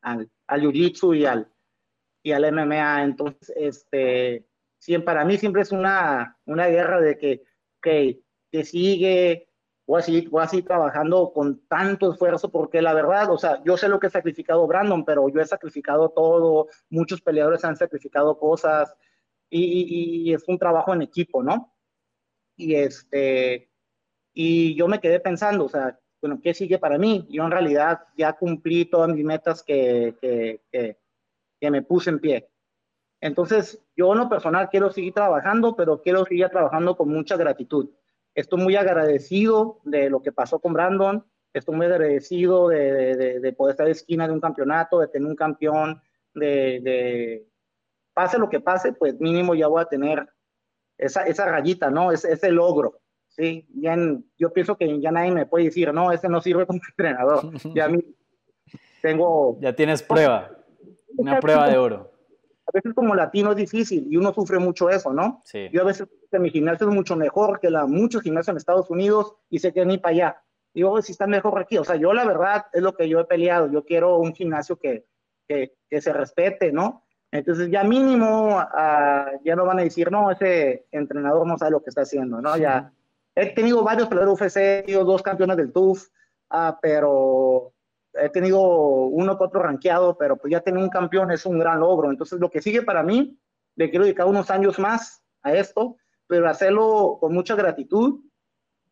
al, 0.00 0.30
al 0.46 0.62
jiu-jitsu 0.62 1.18
y 1.18 1.26
al, 1.26 1.52
y 2.22 2.32
al 2.32 2.50
MMA. 2.52 3.04
Entonces, 3.04 3.52
este, 3.54 4.46
siempre, 4.78 5.04
para 5.04 5.24
mí 5.26 5.36
siempre 5.36 5.62
es 5.62 5.72
una, 5.72 6.38
una 6.46 6.66
guerra 6.68 7.00
de 7.00 7.18
que, 7.18 7.42
que, 7.82 8.22
que 8.54 8.64
sigue, 8.64 9.48
voy 9.84 9.98
a, 9.98 10.02
seguir, 10.02 10.30
voy 10.30 10.44
a 10.44 10.46
seguir 10.46 10.64
trabajando 10.64 11.32
con 11.32 11.66
tanto 11.66 12.12
esfuerzo, 12.12 12.52
porque 12.52 12.80
la 12.80 12.94
verdad, 12.94 13.32
o 13.32 13.36
sea, 13.36 13.60
yo 13.64 13.76
sé 13.76 13.88
lo 13.88 13.98
que 13.98 14.06
ha 14.06 14.10
sacrificado 14.10 14.64
Brandon, 14.68 15.04
pero 15.04 15.28
yo 15.28 15.40
he 15.40 15.44
sacrificado 15.44 16.10
todo, 16.10 16.68
muchos 16.88 17.20
peleadores 17.20 17.64
han 17.64 17.74
sacrificado 17.74 18.38
cosas, 18.38 18.94
y, 19.50 20.28
y, 20.28 20.32
es 20.32 20.44
un 20.46 20.56
trabajo 20.56 20.94
en 20.94 21.02
equipo, 21.02 21.42
¿no? 21.42 21.74
Y 22.56 22.76
este, 22.76 23.72
y 24.32 24.76
yo 24.76 24.86
me 24.86 25.00
quedé 25.00 25.18
pensando, 25.18 25.64
o 25.64 25.68
sea, 25.68 25.98
bueno, 26.22 26.38
¿qué 26.40 26.54
sigue 26.54 26.78
para 26.78 26.96
mí? 26.96 27.26
Yo 27.30 27.42
en 27.44 27.50
realidad 27.50 28.02
ya 28.16 28.34
cumplí 28.34 28.84
todas 28.84 29.12
mis 29.12 29.24
metas 29.24 29.64
que, 29.64 30.14
que, 30.20 30.60
que, 30.70 30.96
que 31.60 31.70
me 31.72 31.82
puse 31.82 32.10
en 32.10 32.20
pie. 32.20 32.48
Entonces, 33.20 33.84
yo 33.96 34.12
en 34.12 34.20
lo 34.20 34.28
personal 34.28 34.68
quiero 34.70 34.92
seguir 34.92 35.12
trabajando, 35.12 35.74
pero 35.74 36.00
quiero 36.00 36.24
seguir 36.24 36.48
trabajando 36.50 36.96
con 36.96 37.08
mucha 37.08 37.36
gratitud 37.36 37.90
Estoy 38.34 38.60
muy 38.60 38.76
agradecido 38.76 39.80
de 39.84 40.10
lo 40.10 40.22
que 40.22 40.32
pasó 40.32 40.58
con 40.58 40.72
Brandon. 40.72 41.24
Estoy 41.52 41.76
muy 41.76 41.86
agradecido 41.86 42.68
de, 42.68 43.38
de, 43.40 43.52
poder 43.52 43.74
estar 43.74 43.86
de 43.86 43.92
esquina 43.92 44.26
de 44.26 44.32
un 44.32 44.40
campeonato, 44.40 44.98
de 44.98 45.06
tener 45.06 45.28
un 45.28 45.36
campeón, 45.36 46.02
de, 46.34 47.46
pase 48.12 48.38
lo 48.38 48.48
que 48.48 48.58
pase, 48.58 48.92
pues 48.92 49.20
mínimo 49.20 49.54
ya 49.54 49.68
voy 49.68 49.82
a 49.82 49.86
tener 49.86 50.28
esa, 50.98 51.22
esa 51.22 51.46
rayita, 51.46 51.90
¿no? 51.90 52.10
Ese, 52.10 52.32
ese 52.32 52.50
logro. 52.50 53.00
Sí, 53.28 53.66
ya 53.74 53.96
yo 54.36 54.52
pienso 54.52 54.76
que 54.76 55.00
ya 55.00 55.12
nadie 55.12 55.30
me 55.30 55.46
puede 55.46 55.66
decir, 55.66 55.92
no, 55.92 56.10
ese 56.10 56.28
no 56.28 56.40
sirve 56.40 56.66
como 56.66 56.80
entrenador. 56.88 57.52
Ya 57.72 57.88
mí 57.88 58.00
tengo... 59.02 59.58
Ya 59.60 59.74
tienes 59.74 60.02
prueba, 60.02 60.50
una 61.16 61.38
prueba 61.38 61.68
de 61.68 61.78
oro 61.78 62.14
a 62.66 62.70
veces 62.72 62.94
como 62.94 63.14
latino 63.14 63.50
es 63.50 63.56
difícil 63.56 64.06
y 64.10 64.16
uno 64.16 64.32
sufre 64.32 64.58
mucho 64.58 64.88
eso, 64.88 65.12
¿no? 65.12 65.42
Sí. 65.44 65.68
Yo 65.72 65.82
a 65.82 65.84
veces 65.84 66.08
mi 66.38 66.50
gimnasio 66.50 66.88
es 66.88 66.94
mucho 66.94 67.16
mejor 67.16 67.60
que 67.60 67.70
la 67.70 67.86
muchos 67.86 68.22
gimnasios 68.22 68.52
en 68.52 68.56
Estados 68.58 68.90
Unidos 68.90 69.34
y 69.50 69.58
sé 69.58 69.72
que 69.72 69.84
ni 69.84 69.98
para 69.98 70.14
allá. 70.14 70.42
Digo, 70.72 71.00
si 71.02 71.12
está 71.12 71.26
mejor 71.26 71.58
aquí. 71.58 71.78
O 71.78 71.84
sea, 71.84 71.96
yo 71.96 72.12
la 72.12 72.24
verdad 72.24 72.66
es 72.72 72.82
lo 72.82 72.94
que 72.94 73.08
yo 73.08 73.20
he 73.20 73.24
peleado. 73.24 73.70
Yo 73.70 73.84
quiero 73.84 74.18
un 74.18 74.34
gimnasio 74.34 74.76
que, 74.76 75.06
que, 75.46 75.76
que 75.88 76.00
se 76.00 76.12
respete, 76.12 76.72
¿no? 76.72 77.04
Entonces 77.30 77.68
ya 77.68 77.82
mínimo 77.82 78.58
uh, 78.58 79.40
ya 79.44 79.56
no 79.56 79.64
van 79.64 79.80
a 79.80 79.82
decir, 79.82 80.10
no, 80.10 80.30
ese 80.30 80.86
entrenador 80.92 81.46
no 81.46 81.58
sabe 81.58 81.72
lo 81.72 81.82
que 81.82 81.90
está 81.90 82.02
haciendo, 82.02 82.40
¿no? 82.40 82.56
Ya 82.56 82.92
he 83.34 83.52
tenido 83.54 83.82
varios 83.82 84.08
peleadores 84.08 84.40
UFC, 84.40 84.56
he 84.56 84.82
tenido 84.82 85.04
dos 85.04 85.20
campeones 85.20 85.56
del 85.56 85.72
TUF, 85.72 86.06
uh, 86.52 86.74
pero 86.80 87.72
he 88.12 88.28
tenido 88.28 88.60
uno 88.60 89.36
que 89.36 89.44
otro 89.44 89.62
rankeado, 89.62 90.16
pero 90.16 90.36
pues 90.36 90.52
ya 90.52 90.60
tener 90.60 90.80
un 90.80 90.88
campeón 90.88 91.32
es 91.32 91.44
un 91.44 91.58
gran 91.58 91.80
logro. 91.80 92.10
Entonces, 92.10 92.38
lo 92.38 92.50
que 92.50 92.62
sigue 92.62 92.82
para 92.82 93.02
mí, 93.02 93.36
le 93.74 93.90
quiero 93.90 94.04
dedicar 94.04 94.26
unos 94.26 94.50
años 94.50 94.78
más 94.78 95.22
a 95.42 95.54
esto, 95.54 95.96
pero 96.34 96.48
hacerlo 96.48 97.18
con 97.20 97.32
mucha 97.32 97.54
gratitud, 97.54 98.18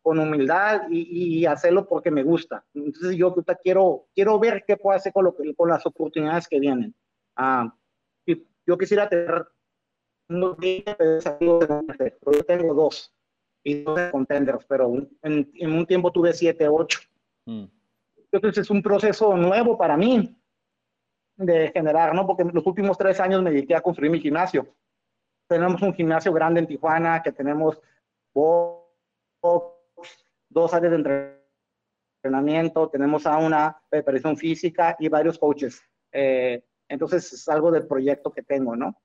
con 0.01 0.17
humildad 0.17 0.83
y, 0.89 1.45
hacerlo 1.45 1.85
porque 1.85 2.09
me 2.09 2.23
gusta. 2.23 2.63
Entonces, 2.73 3.17
yo 3.17 3.35
quiero, 3.61 4.07
quiero 4.15 4.39
ver 4.39 4.63
qué 4.65 4.77
puedo 4.77 4.95
hacer 4.95 5.11
con, 5.11 5.25
lo, 5.25 5.35
con 5.57 5.67
las 5.67 5.85
oportunidades 5.85 6.47
que 6.47 6.61
vienen. 6.61 6.95
Ah, 7.35 7.75
yo 8.65 8.77
quisiera 8.77 9.09
tener 9.09 9.45
unos 10.29 10.55
20 10.55 10.95
yo 11.41 12.43
tengo 12.47 12.73
dos 12.73 13.13
y 13.61 13.83
dos 13.83 13.99
contenders, 14.09 14.63
pero 14.65 14.93
en, 15.21 15.51
en 15.53 15.73
un 15.73 15.85
tiempo 15.85 16.13
tuve 16.13 16.31
7, 16.31 16.65
8. 16.65 16.99
Entonces 18.31 18.59
es 18.59 18.69
un 18.69 18.81
proceso 18.81 19.35
nuevo 19.35 19.77
para 19.77 19.97
mí 19.97 20.33
de 21.35 21.71
generar, 21.73 22.15
¿no? 22.15 22.25
Porque 22.25 22.43
en 22.43 22.51
los 22.53 22.65
últimos 22.65 22.97
tres 22.97 23.19
años 23.19 23.43
me 23.43 23.51
dediqué 23.51 23.75
a 23.75 23.81
construir 23.81 24.11
mi 24.11 24.21
gimnasio. 24.21 24.65
Tenemos 25.47 25.81
un 25.81 25.93
gimnasio 25.93 26.33
grande 26.33 26.59
en 26.59 26.67
Tijuana, 26.67 27.21
que 27.21 27.31
tenemos 27.31 27.81
dos 30.49 30.73
áreas 30.73 30.91
de 30.91 31.37
entrenamiento, 32.21 32.89
tenemos 32.89 33.25
a 33.25 33.37
una 33.37 33.81
preparación 33.89 34.37
física 34.37 34.95
y 34.99 35.09
varios 35.09 35.37
coaches. 35.37 35.81
Eh, 36.11 36.63
entonces 36.87 37.31
es 37.33 37.47
algo 37.49 37.71
del 37.71 37.87
proyecto 37.87 38.31
que 38.31 38.43
tengo, 38.43 38.75
¿no? 38.75 38.95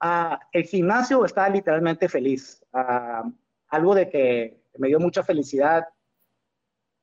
Ah, 0.00 0.38
el 0.52 0.64
gimnasio 0.64 1.24
está 1.24 1.48
literalmente 1.48 2.08
feliz. 2.08 2.64
Ah, 2.72 3.24
algo 3.68 3.94
de 3.94 4.08
que 4.08 4.62
me 4.78 4.88
dio 4.88 5.00
mucha 5.00 5.22
felicidad 5.22 5.86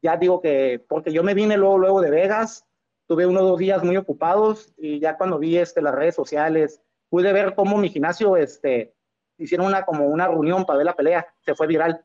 ya 0.04 0.18
digo 0.18 0.42
que, 0.42 0.84
porque 0.88 1.14
yo 1.14 1.24
me 1.24 1.34
vine 1.34 1.56
luego, 1.56 1.78
luego 1.78 2.02
de 2.02 2.12
Vegas, 2.12 2.68
tuve 3.08 3.26
unos 3.26 3.44
dos 3.44 3.58
días 3.58 3.84
muy 3.86 3.96
ocupados 3.96 4.74
y 4.78 5.00
ya 5.00 5.18
cuando 5.18 5.40
vi 5.40 5.58
este, 5.58 5.82
las 5.82 5.96
redes 5.96 6.14
sociales, 6.14 6.82
pude 7.14 7.32
ver 7.32 7.54
cómo 7.54 7.78
mi 7.78 7.90
gimnasio, 7.90 8.36
este, 8.38 8.96
hicieron 9.38 9.68
una, 9.68 9.86
como 9.86 10.08
una 10.08 10.28
reunión 10.28 10.66
para 10.66 10.78
ver 10.78 10.88
la 10.88 10.96
pelea, 10.96 11.28
se 11.46 11.54
fue 11.54 11.68
viral, 11.68 12.04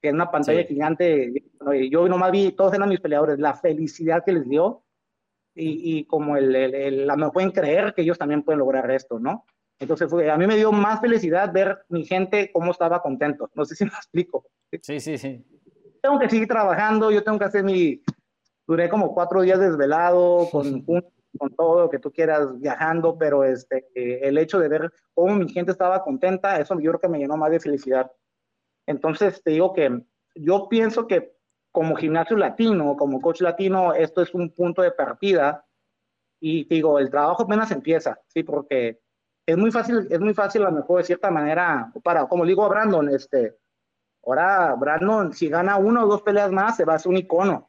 que 0.00 0.10
en 0.10 0.14
una 0.14 0.30
pantalla 0.30 0.62
gigante, 0.62 1.32
yo 1.90 2.08
nomás 2.08 2.30
vi, 2.30 2.52
todos 2.52 2.72
eran 2.72 2.88
mis 2.88 3.00
peleadores, 3.00 3.40
la 3.40 3.54
felicidad 3.54 4.22
que 4.24 4.30
les 4.30 4.48
dio 4.48 4.84
y, 5.56 5.98
y 5.98 6.04
como 6.04 6.36
el, 6.36 6.54
el, 6.54 7.06
la 7.08 7.16
me 7.16 7.30
pueden 7.30 7.50
creer 7.50 7.94
que 7.94 8.02
ellos 8.02 8.16
también 8.16 8.44
pueden 8.44 8.60
lograr 8.60 8.88
esto, 8.92 9.18
¿no? 9.18 9.44
Entonces 9.80 10.08
fue, 10.08 10.30
a 10.30 10.36
mí 10.36 10.46
me 10.46 10.54
dio 10.54 10.70
más 10.70 11.00
felicidad 11.00 11.52
ver 11.52 11.84
mi 11.88 12.04
gente 12.04 12.52
cómo 12.52 12.70
estaba 12.70 13.02
contento. 13.02 13.50
No 13.54 13.64
sé 13.64 13.74
si 13.74 13.84
me 13.84 13.90
explico. 13.96 14.46
Sí, 14.82 15.00
sí, 15.00 15.18
sí 15.18 15.44
tengo 16.00 16.18
que 16.18 16.30
seguir 16.30 16.48
trabajando, 16.48 17.10
yo 17.10 17.22
tengo 17.22 17.38
que 17.38 17.44
hacer 17.44 17.64
mi, 17.64 18.02
duré 18.66 18.88
como 18.88 19.14
cuatro 19.14 19.42
días 19.42 19.58
desvelado, 19.58 20.48
con, 20.50 20.84
con 21.38 21.54
todo 21.54 21.80
lo 21.82 21.90
que 21.90 21.98
tú 21.98 22.12
quieras, 22.12 22.58
viajando, 22.60 23.16
pero 23.16 23.44
este, 23.44 23.88
el 23.94 24.36
hecho 24.38 24.58
de 24.58 24.68
ver 24.68 24.92
cómo 25.14 25.36
mi 25.36 25.48
gente 25.48 25.72
estaba 25.72 26.02
contenta, 26.02 26.60
eso 26.60 26.78
yo 26.80 26.90
creo 26.90 27.00
que 27.00 27.08
me 27.08 27.18
llenó 27.18 27.36
más 27.36 27.50
de 27.50 27.60
felicidad. 27.60 28.10
Entonces, 28.86 29.42
te 29.42 29.52
digo 29.52 29.72
que 29.72 30.02
yo 30.34 30.68
pienso 30.68 31.06
que 31.06 31.36
como 31.72 31.96
gimnasio 31.96 32.36
latino, 32.36 32.96
como 32.96 33.20
coach 33.20 33.40
latino, 33.40 33.94
esto 33.94 34.22
es 34.22 34.34
un 34.34 34.52
punto 34.54 34.82
de 34.82 34.90
partida 34.90 35.64
y 36.40 36.64
digo, 36.64 36.98
el 36.98 37.10
trabajo 37.10 37.44
apenas 37.44 37.70
empieza, 37.70 38.20
¿sí? 38.26 38.42
Porque 38.42 39.00
es 39.46 39.56
muy 39.56 39.70
fácil, 39.70 40.06
es 40.10 40.20
muy 40.20 40.34
fácil 40.34 40.62
a 40.62 40.70
lo 40.70 40.76
mejor 40.76 40.98
de 40.98 41.04
cierta 41.04 41.30
manera, 41.30 41.92
para, 42.02 42.26
como 42.26 42.44
digo 42.44 42.64
a 42.64 42.68
Brandon, 42.68 43.08
este, 43.08 43.56
Ahora, 44.28 44.74
Brandon, 44.74 45.32
si 45.32 45.48
gana 45.48 45.78
uno 45.78 46.04
o 46.04 46.06
dos 46.06 46.20
peleas 46.20 46.52
más, 46.52 46.76
se 46.76 46.84
va 46.84 46.92
a 46.92 46.96
hacer 46.96 47.10
un 47.10 47.16
icono. 47.16 47.67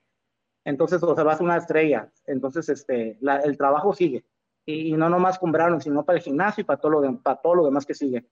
Entonces, 0.69 1.01
o 1.01 1.15
se 1.15 1.23
va 1.23 1.33
a 1.33 1.43
una 1.43 1.57
estrella. 1.57 2.11
Entonces, 2.27 2.69
este, 2.69 3.17
el 3.43 3.57
trabajo 3.57 3.91
sigue. 3.91 4.23
Y, 4.65 4.93
no 4.93 5.09
nomás 5.09 5.39
con 5.39 5.51
Brandon, 5.51 5.81
sino 5.81 6.05
para 6.05 6.19
el 6.19 6.23
gimnasio 6.23 6.61
y 6.61 6.63
para 6.63 6.79
todo 6.79 6.91
lo, 6.91 7.21
para 7.21 7.41
todo 7.41 7.55
lo 7.55 7.65
demás 7.65 7.87
que 7.87 7.95
sigue. 7.95 8.29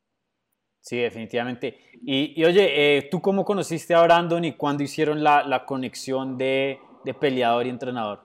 Sí, 0.80 0.98
definitivamente. 0.98 1.80
Y, 1.94 2.44
oye, 2.46 2.98
eh, 2.98 3.08
¿tú 3.10 3.22
cómo 3.22 3.44
conociste 3.44 3.96
a 3.96 4.04
Brandon 4.04 4.46
y 4.46 4.54
cuándo 4.54 4.84
hicieron 4.84 5.24
la, 5.24 5.44
la 5.44 5.66
conexión 5.66 6.38
de, 6.38 6.80
de, 7.04 7.14
peleador 7.16 7.66
y 7.66 7.70
entrenador? 7.70 8.20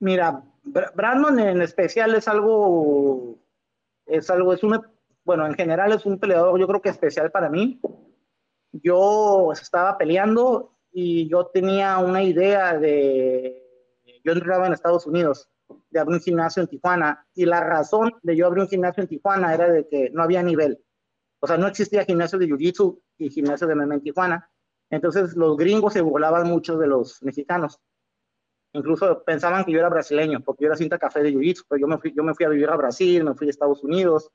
Mira, 0.00 0.42
Brandon 0.64 1.38
en 1.38 1.60
especial 1.60 2.14
es 2.14 2.26
algo, 2.26 3.38
es 4.06 4.30
algo, 4.30 4.54
es 4.54 4.64
una, 4.64 4.80
bueno, 5.24 5.46
en 5.46 5.54
general 5.54 5.92
es 5.92 6.06
un 6.06 6.18
peleador 6.18 6.58
yo 6.58 6.66
creo 6.66 6.80
que 6.80 6.88
especial 6.88 7.30
para 7.30 7.50
mí, 7.50 7.80
yo 8.72 9.52
estaba 9.52 9.98
peleando 9.98 10.75
y 10.98 11.28
yo 11.28 11.44
tenía 11.52 11.98
una 11.98 12.22
idea 12.22 12.78
de, 12.78 13.62
yo 14.24 14.32
entraba 14.32 14.66
en 14.66 14.72
Estados 14.72 15.06
Unidos, 15.06 15.46
de 15.90 16.00
abrir 16.00 16.16
un 16.16 16.22
gimnasio 16.22 16.62
en 16.62 16.68
Tijuana, 16.68 17.26
y 17.34 17.44
la 17.44 17.60
razón 17.60 18.14
de 18.22 18.34
yo 18.34 18.46
abrir 18.46 18.62
un 18.62 18.68
gimnasio 18.70 19.02
en 19.02 19.08
Tijuana 19.10 19.52
era 19.52 19.70
de 19.70 19.86
que 19.86 20.08
no 20.14 20.22
había 20.22 20.42
nivel. 20.42 20.82
O 21.40 21.46
sea, 21.46 21.58
no 21.58 21.66
existía 21.66 22.06
gimnasio 22.06 22.38
de 22.38 22.46
Jiu-Jitsu 22.46 22.98
y 23.18 23.28
gimnasio 23.28 23.66
de 23.66 23.74
MMA 23.74 23.96
en 23.96 24.02
Tijuana. 24.04 24.50
Entonces 24.88 25.36
los 25.36 25.58
gringos 25.58 25.92
se 25.92 26.00
burlaban 26.00 26.48
mucho 26.48 26.78
de 26.78 26.86
los 26.86 27.22
mexicanos. 27.22 27.78
Incluso 28.72 29.22
pensaban 29.22 29.66
que 29.66 29.72
yo 29.72 29.80
era 29.80 29.90
brasileño, 29.90 30.40
porque 30.40 30.64
yo 30.64 30.68
era 30.68 30.78
cinta 30.78 30.98
café 30.98 31.22
de 31.22 31.34
Jiu-Jitsu, 31.34 31.66
pero 31.68 31.78
yo 31.78 31.88
me, 31.88 31.98
fui, 31.98 32.14
yo 32.16 32.22
me 32.22 32.34
fui 32.34 32.46
a 32.46 32.48
vivir 32.48 32.70
a 32.70 32.76
Brasil, 32.76 33.22
me 33.22 33.34
fui 33.34 33.48
a 33.48 33.50
Estados 33.50 33.84
Unidos, 33.84 34.30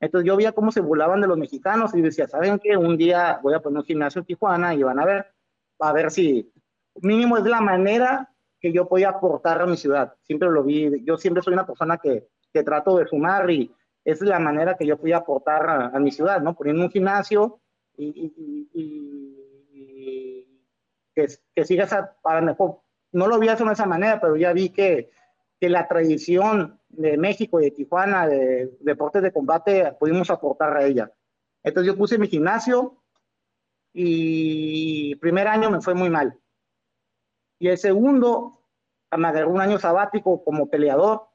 entonces 0.00 0.26
yo 0.26 0.36
veía 0.36 0.50
cómo 0.50 0.72
se 0.72 0.80
burlaban 0.80 1.20
de 1.20 1.28
los 1.28 1.38
mexicanos 1.38 1.94
y 1.94 2.00
decía, 2.00 2.26
¿saben 2.26 2.58
qué? 2.58 2.76
Un 2.76 2.96
día 2.96 3.38
voy 3.44 3.54
a 3.54 3.60
poner 3.60 3.78
un 3.78 3.84
gimnasio 3.84 4.18
en 4.18 4.24
Tijuana 4.24 4.74
y 4.74 4.82
van 4.82 4.98
a 4.98 5.04
ver, 5.04 5.26
a 5.80 5.92
ver 5.92 6.10
si 6.10 6.52
mínimo 7.02 7.36
es 7.36 7.44
la 7.44 7.60
manera 7.60 8.30
que 8.60 8.72
yo 8.72 8.88
podía 8.88 9.10
aportar 9.10 9.62
a 9.62 9.66
mi 9.66 9.76
ciudad. 9.76 10.14
Siempre 10.22 10.50
lo 10.50 10.62
vi, 10.62 11.02
yo 11.04 11.16
siempre 11.16 11.42
soy 11.42 11.54
una 11.54 11.66
persona 11.66 11.98
que, 11.98 12.28
que 12.52 12.62
trato 12.62 12.98
de 12.98 13.06
sumar 13.06 13.50
y 13.50 13.74
es 14.04 14.20
la 14.20 14.38
manera 14.38 14.76
que 14.76 14.86
yo 14.86 14.98
podía 14.98 15.18
aportar 15.18 15.92
a, 15.94 15.98
mi 15.98 16.10
ciudad, 16.10 16.40
¿no? 16.40 16.54
Poniendo 16.54 16.82
un 16.82 16.90
gimnasio 16.90 17.60
y, 17.96 18.32
que, 21.14 21.26
que 21.54 21.64
siga 21.64 21.84
esa, 21.84 22.16
para 22.22 22.40
mejor. 22.40 22.80
No 23.12 23.26
lo 23.26 23.38
vi 23.38 23.48
de 23.48 23.54
esa 23.54 23.86
manera, 23.86 24.20
pero 24.20 24.36
ya 24.36 24.52
vi 24.52 24.70
que, 24.70 25.10
que 25.58 25.68
la 25.68 25.88
tradición 25.88 26.80
de 26.88 27.16
México 27.16 27.60
y 27.60 27.64
de 27.64 27.70
Tijuana, 27.72 28.26
de 28.26 28.76
deportes 28.80 29.22
de 29.22 29.32
combate, 29.32 29.92
pudimos 29.98 30.30
aportar 30.30 30.76
a 30.76 30.84
ella. 30.84 31.10
Entonces 31.62 31.92
yo 31.92 31.98
puse 31.98 32.18
mi 32.18 32.28
gimnasio 32.28 32.99
y 33.92 35.14
primer 35.16 35.48
año 35.48 35.70
me 35.70 35.80
fue 35.80 35.94
muy 35.94 36.10
mal. 36.10 36.38
Y 37.58 37.68
el 37.68 37.78
segundo, 37.78 38.62
me 39.16 39.28
agarró 39.28 39.50
un 39.50 39.60
año 39.60 39.78
sabático 39.78 40.42
como 40.44 40.70
peleador 40.70 41.28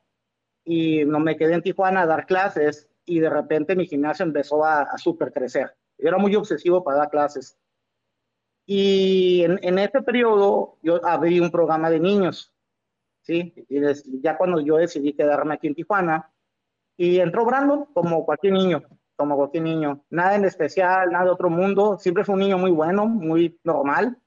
y 0.64 1.06
no 1.06 1.20
me 1.20 1.38
quedé 1.38 1.54
en 1.54 1.62
Tijuana 1.62 2.02
a 2.02 2.06
dar 2.06 2.26
clases 2.26 2.90
y 3.06 3.20
de 3.20 3.30
repente 3.30 3.76
mi 3.76 3.86
gimnasio 3.86 4.26
empezó 4.26 4.66
a, 4.66 4.82
a 4.82 4.98
super 4.98 5.32
crecer. 5.32 5.76
Yo 5.98 6.08
era 6.08 6.18
muy 6.18 6.36
obsesivo 6.36 6.84
para 6.84 6.98
dar 6.98 7.10
clases. 7.10 7.58
Y 8.66 9.44
en, 9.44 9.60
en 9.62 9.78
ese 9.78 10.02
periodo 10.02 10.80
yo 10.82 11.06
abrí 11.06 11.40
un 11.40 11.52
programa 11.52 11.90
de 11.90 12.00
niños, 12.00 12.52
¿sí? 13.22 13.54
Ya 13.70 14.38
cuando 14.38 14.60
yo 14.60 14.78
decidí 14.78 15.14
quedarme 15.14 15.54
aquí 15.54 15.68
en 15.68 15.76
Tijuana, 15.76 16.32
y 16.98 17.20
entró 17.20 17.46
Brandon 17.46 17.86
como 17.94 18.26
cualquier 18.26 18.54
niño, 18.54 18.82
como 19.16 19.36
cualquier 19.36 19.64
niño. 19.64 20.04
Nada 20.10 20.36
en 20.36 20.46
especial, 20.46 21.12
nada 21.12 21.26
de 21.26 21.32
otro 21.32 21.50
mundo. 21.50 21.98
Siempre 21.98 22.24
fue 22.24 22.34
un 22.34 22.42
niño 22.42 22.58
muy 22.58 22.72
bueno, 22.72 23.06
muy 23.06 23.60
normal, 23.64 24.18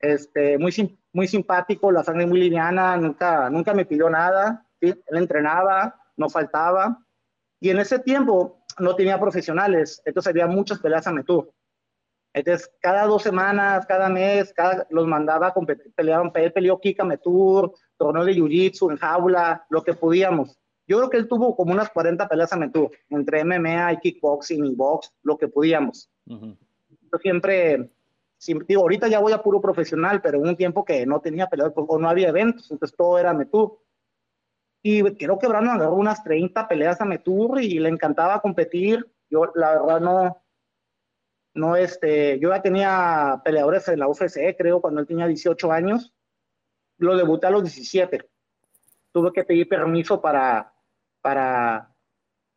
este, 0.00 0.58
muy, 0.58 0.98
muy 1.12 1.28
simpático, 1.28 1.90
la 1.90 2.04
sangre 2.04 2.26
muy 2.26 2.40
liviana, 2.40 2.96
nunca, 2.96 3.50
nunca 3.50 3.74
me 3.74 3.84
pidió 3.84 4.08
nada. 4.08 4.66
¿sí? 4.80 4.88
Él 4.88 5.16
entrenaba, 5.16 6.00
no 6.16 6.28
faltaba. 6.28 6.98
Y 7.60 7.70
en 7.70 7.78
ese 7.78 7.98
tiempo 7.98 8.64
no 8.78 8.94
tenía 8.94 9.18
profesionales, 9.18 10.00
entonces 10.04 10.30
había 10.30 10.46
muchas 10.46 10.78
peleas 10.78 11.06
a 11.06 11.12
metú. 11.12 11.52
Entonces, 12.32 12.70
cada 12.80 13.04
dos 13.06 13.22
semanas, 13.22 13.86
cada 13.86 14.08
mes, 14.08 14.52
cada, 14.54 14.86
los 14.90 15.06
mandaba 15.06 15.48
a 15.48 15.54
competir, 15.54 15.92
peleaban, 15.94 16.32
peleó 16.32 16.78
Kika 16.78 17.04
Metur, 17.04 17.72
torneo 17.96 18.24
de 18.24 18.34
Jiu-Jitsu, 18.34 18.90
en 18.90 18.98
jaula, 18.98 19.66
lo 19.70 19.82
que 19.82 19.94
podíamos. 19.94 20.56
Yo 20.88 20.96
creo 20.96 21.10
que 21.10 21.18
él 21.18 21.28
tuvo 21.28 21.54
como 21.54 21.72
unas 21.72 21.90
40 21.90 22.26
peleas 22.26 22.50
a 22.54 22.56
Metur, 22.56 22.90
entre 23.10 23.44
MMA 23.44 23.92
y 23.92 23.98
kickboxing 23.98 24.64
y 24.64 24.74
box, 24.74 25.12
lo 25.22 25.36
que 25.36 25.46
podíamos. 25.46 26.10
Yo 26.24 27.18
siempre, 27.20 27.90
siempre, 28.38 28.66
digo, 28.66 28.80
ahorita 28.80 29.06
ya 29.06 29.20
voy 29.20 29.34
a 29.34 29.42
puro 29.42 29.60
profesional, 29.60 30.22
pero 30.22 30.38
en 30.38 30.48
un 30.48 30.56
tiempo 30.56 30.86
que 30.86 31.04
no 31.04 31.20
tenía 31.20 31.46
peleas 31.46 31.72
o 31.76 31.98
no 31.98 32.08
había 32.08 32.30
eventos, 32.30 32.70
entonces 32.70 32.96
todo 32.96 33.18
era 33.18 33.34
Metur. 33.34 33.78
Y 34.82 35.02
creo 35.16 35.38
que 35.38 35.46
Brandon 35.46 35.76
agarró 35.76 35.94
unas 35.94 36.24
30 36.24 36.66
peleas 36.66 36.98
a 37.02 37.04
Metur 37.04 37.60
y 37.60 37.78
le 37.78 37.90
encantaba 37.90 38.40
competir. 38.40 39.06
Yo, 39.28 39.52
la 39.54 39.72
verdad, 39.72 40.00
no, 40.00 40.42
no, 41.52 41.76
este, 41.76 42.38
yo 42.40 42.48
ya 42.48 42.62
tenía 42.62 43.42
peleadores 43.44 43.86
en 43.88 43.98
la 43.98 44.08
UFC, 44.08 44.56
creo, 44.56 44.80
cuando 44.80 45.02
él 45.02 45.06
tenía 45.06 45.26
18 45.26 45.70
años. 45.70 46.14
Lo 46.96 47.14
debuté 47.14 47.46
a 47.46 47.50
los 47.50 47.62
17. 47.62 48.26
Tuve 49.12 49.32
que 49.32 49.44
pedir 49.44 49.68
permiso 49.68 50.20
para, 50.22 50.72
para 51.20 51.94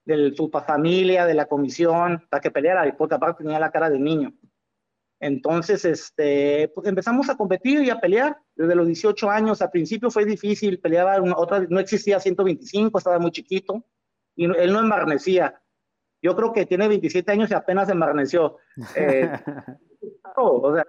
de 0.06 0.34
su 0.36 0.50
familia, 0.50 1.26
de 1.26 1.34
la 1.34 1.46
comisión, 1.46 2.26
para 2.30 2.42
que 2.42 2.52
peleara, 2.52 2.96
porque 2.98 3.16
aparte 3.16 3.44
tenía 3.44 3.60
la 3.60 3.72
cara 3.72 3.90
de 3.90 4.00
niño. 4.00 4.34
Entonces, 5.20 5.86
este, 5.86 6.72
pues 6.74 6.88
empezamos 6.88 7.30
a 7.30 7.38
competir 7.38 7.84
y 7.84 7.92
a 7.92 8.00
pelear 8.00 8.38
desde 8.56 8.74
los 8.74 8.88
18 8.88 9.30
años. 9.30 9.62
Al 9.62 9.70
principio 9.70 10.10
fue 10.10 10.26
difícil, 10.26 10.80
peleaba 10.80 11.22
una, 11.22 11.38
otra, 11.38 11.60
no 11.70 11.80
existía 11.80 12.20
125, 12.20 12.98
estaba 12.98 13.20
muy 13.20 13.32
chiquito 13.32 13.86
y 14.36 14.46
él 14.46 14.74
no 14.74 14.80
embarnecía. 14.80 15.62
Yo 16.24 16.36
creo 16.36 16.52
que 16.52 16.66
tiene 16.66 16.88
27 16.88 17.32
años 17.32 17.52
y 17.52 17.54
apenas 17.54 17.90
embarneció. 17.90 18.58
Eh, 18.96 19.32
o 20.36 20.74
sea, 20.74 20.86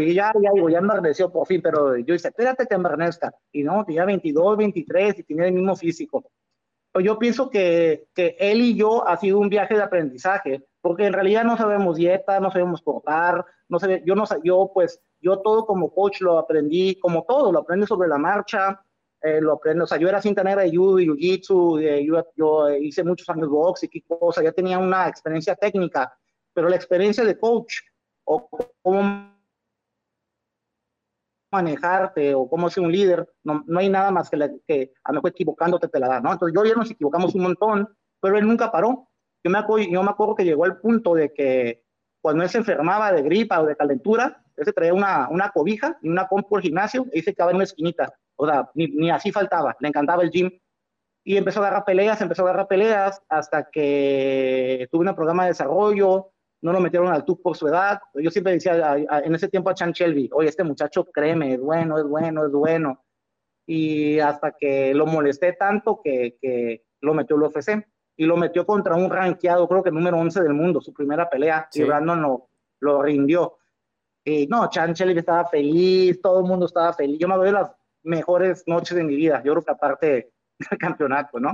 ya, 0.00 0.32
ya 0.40 0.50
digo, 0.54 0.70
ya 0.70 0.78
embarneció 0.78 1.30
por 1.30 1.46
fin, 1.46 1.60
pero 1.60 1.96
yo 1.98 2.14
dije, 2.14 2.28
espérate 2.28 2.66
que 2.66 2.74
embarnezca. 2.74 3.34
Y 3.52 3.62
no, 3.62 3.84
tenía 3.84 4.06
22, 4.06 4.56
23 4.56 5.18
y 5.18 5.22
tenía 5.24 5.46
el 5.46 5.52
mismo 5.52 5.76
físico. 5.76 6.30
Yo 7.02 7.18
pienso 7.18 7.50
que, 7.50 8.06
que 8.14 8.36
él 8.38 8.60
y 8.60 8.76
yo 8.76 9.06
ha 9.06 9.16
sido 9.16 9.38
un 9.38 9.48
viaje 9.48 9.74
de 9.74 9.82
aprendizaje, 9.82 10.64
porque 10.80 11.06
en 11.06 11.12
realidad 11.12 11.44
no 11.44 11.56
sabemos 11.56 11.96
dieta, 11.96 12.38
no 12.40 12.50
sabemos 12.50 12.82
cortar, 12.82 13.44
no 13.68 13.80
sé, 13.80 14.02
yo 14.06 14.14
no 14.14 14.24
yo 14.44 14.70
pues 14.72 15.00
yo 15.20 15.40
todo 15.40 15.66
como 15.66 15.92
coach 15.92 16.20
lo 16.20 16.38
aprendí, 16.38 16.96
como 16.96 17.24
todo, 17.24 17.50
lo 17.50 17.60
aprendí 17.60 17.86
sobre 17.86 18.08
la 18.08 18.18
marcha, 18.18 18.80
eh, 19.22 19.40
lo 19.40 19.54
aprendo, 19.54 19.84
o 19.84 19.86
sea, 19.86 19.98
yo 19.98 20.08
era 20.08 20.20
cinta 20.20 20.44
negra 20.44 20.62
de 20.62 20.76
judo 20.76 21.00
y 21.00 21.06
jiu-jitsu, 21.06 21.80
eh, 21.80 22.04
yo, 22.04 22.22
yo, 22.36 22.70
hice 22.70 23.02
muchos 23.02 23.28
años 23.30 23.48
box 23.48 23.88
y 23.90 24.00
cosa, 24.02 24.42
ya 24.42 24.52
tenía 24.52 24.78
una 24.78 25.08
experiencia 25.08 25.56
técnica, 25.56 26.14
pero 26.52 26.68
la 26.68 26.76
experiencia 26.76 27.24
de 27.24 27.38
coach 27.38 27.76
o 28.24 28.46
cómo 28.82 29.33
manejarte 31.54 32.34
o 32.34 32.48
cómo 32.48 32.68
ser 32.70 32.84
un 32.84 32.92
líder, 32.92 33.28
no, 33.42 33.64
no 33.66 33.80
hay 33.80 33.88
nada 33.88 34.10
más 34.10 34.30
que, 34.30 34.36
la, 34.36 34.50
que 34.66 34.92
a 35.02 35.12
lo 35.12 35.16
mejor 35.16 35.30
equivocándote 35.30 35.88
te 35.88 35.98
la 35.98 36.08
da, 36.08 36.20
¿no? 36.20 36.32
Entonces 36.32 36.54
yo 36.54 36.64
y 36.64 36.70
él 36.70 36.76
nos 36.76 36.90
equivocamos 36.90 37.34
un 37.34 37.42
montón, 37.42 37.88
pero 38.20 38.38
él 38.38 38.46
nunca 38.46 38.70
paró. 38.70 39.08
Yo 39.42 39.50
me, 39.50 39.58
acuerdo, 39.58 39.86
yo 39.90 40.02
me 40.02 40.10
acuerdo 40.10 40.34
que 40.34 40.44
llegó 40.44 40.64
al 40.64 40.78
punto 40.78 41.14
de 41.14 41.32
que 41.32 41.84
cuando 42.22 42.42
él 42.42 42.48
se 42.48 42.58
enfermaba 42.58 43.12
de 43.12 43.22
gripa 43.22 43.60
o 43.60 43.66
de 43.66 43.76
calentura, 43.76 44.42
él 44.56 44.64
se 44.64 44.72
traía 44.72 44.94
una, 44.94 45.28
una 45.30 45.50
cobija 45.50 45.98
y 46.02 46.08
una 46.08 46.26
compu 46.26 46.56
al 46.56 46.62
gimnasio 46.62 47.06
y 47.12 47.22
se 47.22 47.34
quedaba 47.34 47.50
en 47.50 47.56
una 47.56 47.64
esquinita. 47.64 48.14
O 48.36 48.46
sea, 48.46 48.70
ni, 48.74 48.86
ni, 48.88 49.10
así 49.10 49.30
faltaba, 49.30 49.76
le 49.80 49.88
encantaba 49.88 50.22
el 50.22 50.30
gym. 50.30 50.50
Y 51.26 51.36
empezó 51.36 51.60
a 51.60 51.66
agarrar 51.66 51.84
peleas, 51.84 52.20
empezó 52.20 52.42
a 52.42 52.50
agarrar 52.50 52.68
peleas 52.68 53.22
hasta 53.28 53.70
que 53.70 54.88
tuve 54.90 55.08
un 55.08 55.14
programa 55.14 55.44
de 55.44 55.50
desarrollo, 55.50 56.33
no 56.64 56.72
lo 56.72 56.80
metieron 56.80 57.12
al 57.12 57.26
TUC 57.26 57.42
por 57.42 57.58
su 57.58 57.68
edad. 57.68 58.00
Yo 58.14 58.30
siempre 58.30 58.54
decía 58.54 58.96
en 58.96 59.34
ese 59.34 59.48
tiempo 59.48 59.68
a 59.68 59.74
Chan 59.74 59.92
Shelby, 59.92 60.30
oye, 60.32 60.48
este 60.48 60.64
muchacho, 60.64 61.04
créeme, 61.04 61.52
es 61.52 61.60
bueno, 61.60 61.98
es 61.98 62.04
bueno, 62.04 62.46
es 62.46 62.52
bueno. 62.52 63.04
Y 63.66 64.18
hasta 64.18 64.52
que 64.52 64.94
lo 64.94 65.04
molesté 65.04 65.52
tanto 65.52 66.00
que, 66.02 66.38
que 66.40 66.86
lo 67.02 67.12
metió 67.12 67.36
el 67.36 67.42
UFC. 67.42 67.86
Y 68.16 68.24
lo 68.24 68.38
metió 68.38 68.64
contra 68.64 68.94
un 68.94 69.10
rankeado, 69.10 69.68
creo 69.68 69.82
que 69.82 69.90
número 69.90 70.16
11 70.16 70.42
del 70.42 70.54
mundo, 70.54 70.80
su 70.80 70.94
primera 70.94 71.28
pelea. 71.28 71.68
Sí. 71.70 71.82
Y 71.82 71.84
Brandon 71.84 72.22
lo, 72.22 72.48
lo 72.80 73.02
rindió. 73.02 73.58
Y 74.24 74.46
no, 74.46 74.70
Chan 74.70 74.94
Shelby 74.94 75.18
estaba 75.18 75.46
feliz, 75.46 76.18
todo 76.22 76.40
el 76.40 76.46
mundo 76.46 76.64
estaba 76.64 76.94
feliz. 76.94 77.18
Yo 77.18 77.28
me 77.28 77.36
doy 77.36 77.50
las 77.50 77.72
mejores 78.04 78.64
noches 78.66 78.96
de 78.96 79.04
mi 79.04 79.16
vida. 79.16 79.42
Yo 79.44 79.52
creo 79.52 79.64
que 79.64 79.72
aparte 79.72 80.32
del 80.58 80.78
campeonato, 80.78 81.38
¿no? 81.38 81.52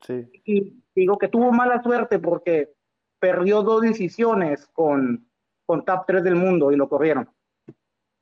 Sí. 0.00 0.30
Y 0.46 0.82
digo 0.94 1.18
que 1.18 1.28
tuvo 1.28 1.52
mala 1.52 1.82
suerte 1.82 2.18
porque 2.18 2.72
perdió 3.20 3.62
dos 3.62 3.82
decisiones 3.82 4.66
con, 4.72 5.28
con 5.66 5.84
top 5.84 6.04
3 6.06 6.24
del 6.24 6.34
mundo 6.34 6.72
y 6.72 6.76
lo 6.76 6.88
corrieron. 6.88 7.28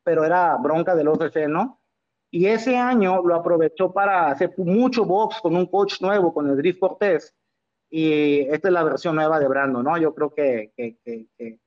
Pero 0.05 0.25
era 0.25 0.57
bronca 0.57 0.95
del 0.95 1.09
OCC, 1.09 1.49
¿no? 1.49 1.81
Y 2.31 2.47
ese 2.47 2.77
año 2.77 3.23
lo 3.23 3.35
aprovechó 3.35 3.93
para 3.93 4.31
hacer 4.31 4.53
mucho 4.59 5.05
box 5.05 5.41
con 5.41 5.57
un 5.57 5.67
coach 5.67 6.03
nuevo, 6.03 6.35
con 6.35 6.49
el 6.49 6.57
Drift 6.57 6.81
Cortés. 6.81 7.35
Y 7.91 8.41
esta 8.41 8.69
es 8.69 8.75
la 8.75 8.85
versión 8.85 9.15
nueva 9.15 9.41
de 9.41 9.49
Brandon, 9.49 9.83
¿no? 9.83 9.97
Yo 9.97 10.15
creo 10.15 10.35
que, 10.35 10.73
que, 10.77 10.99
que, 11.03 11.59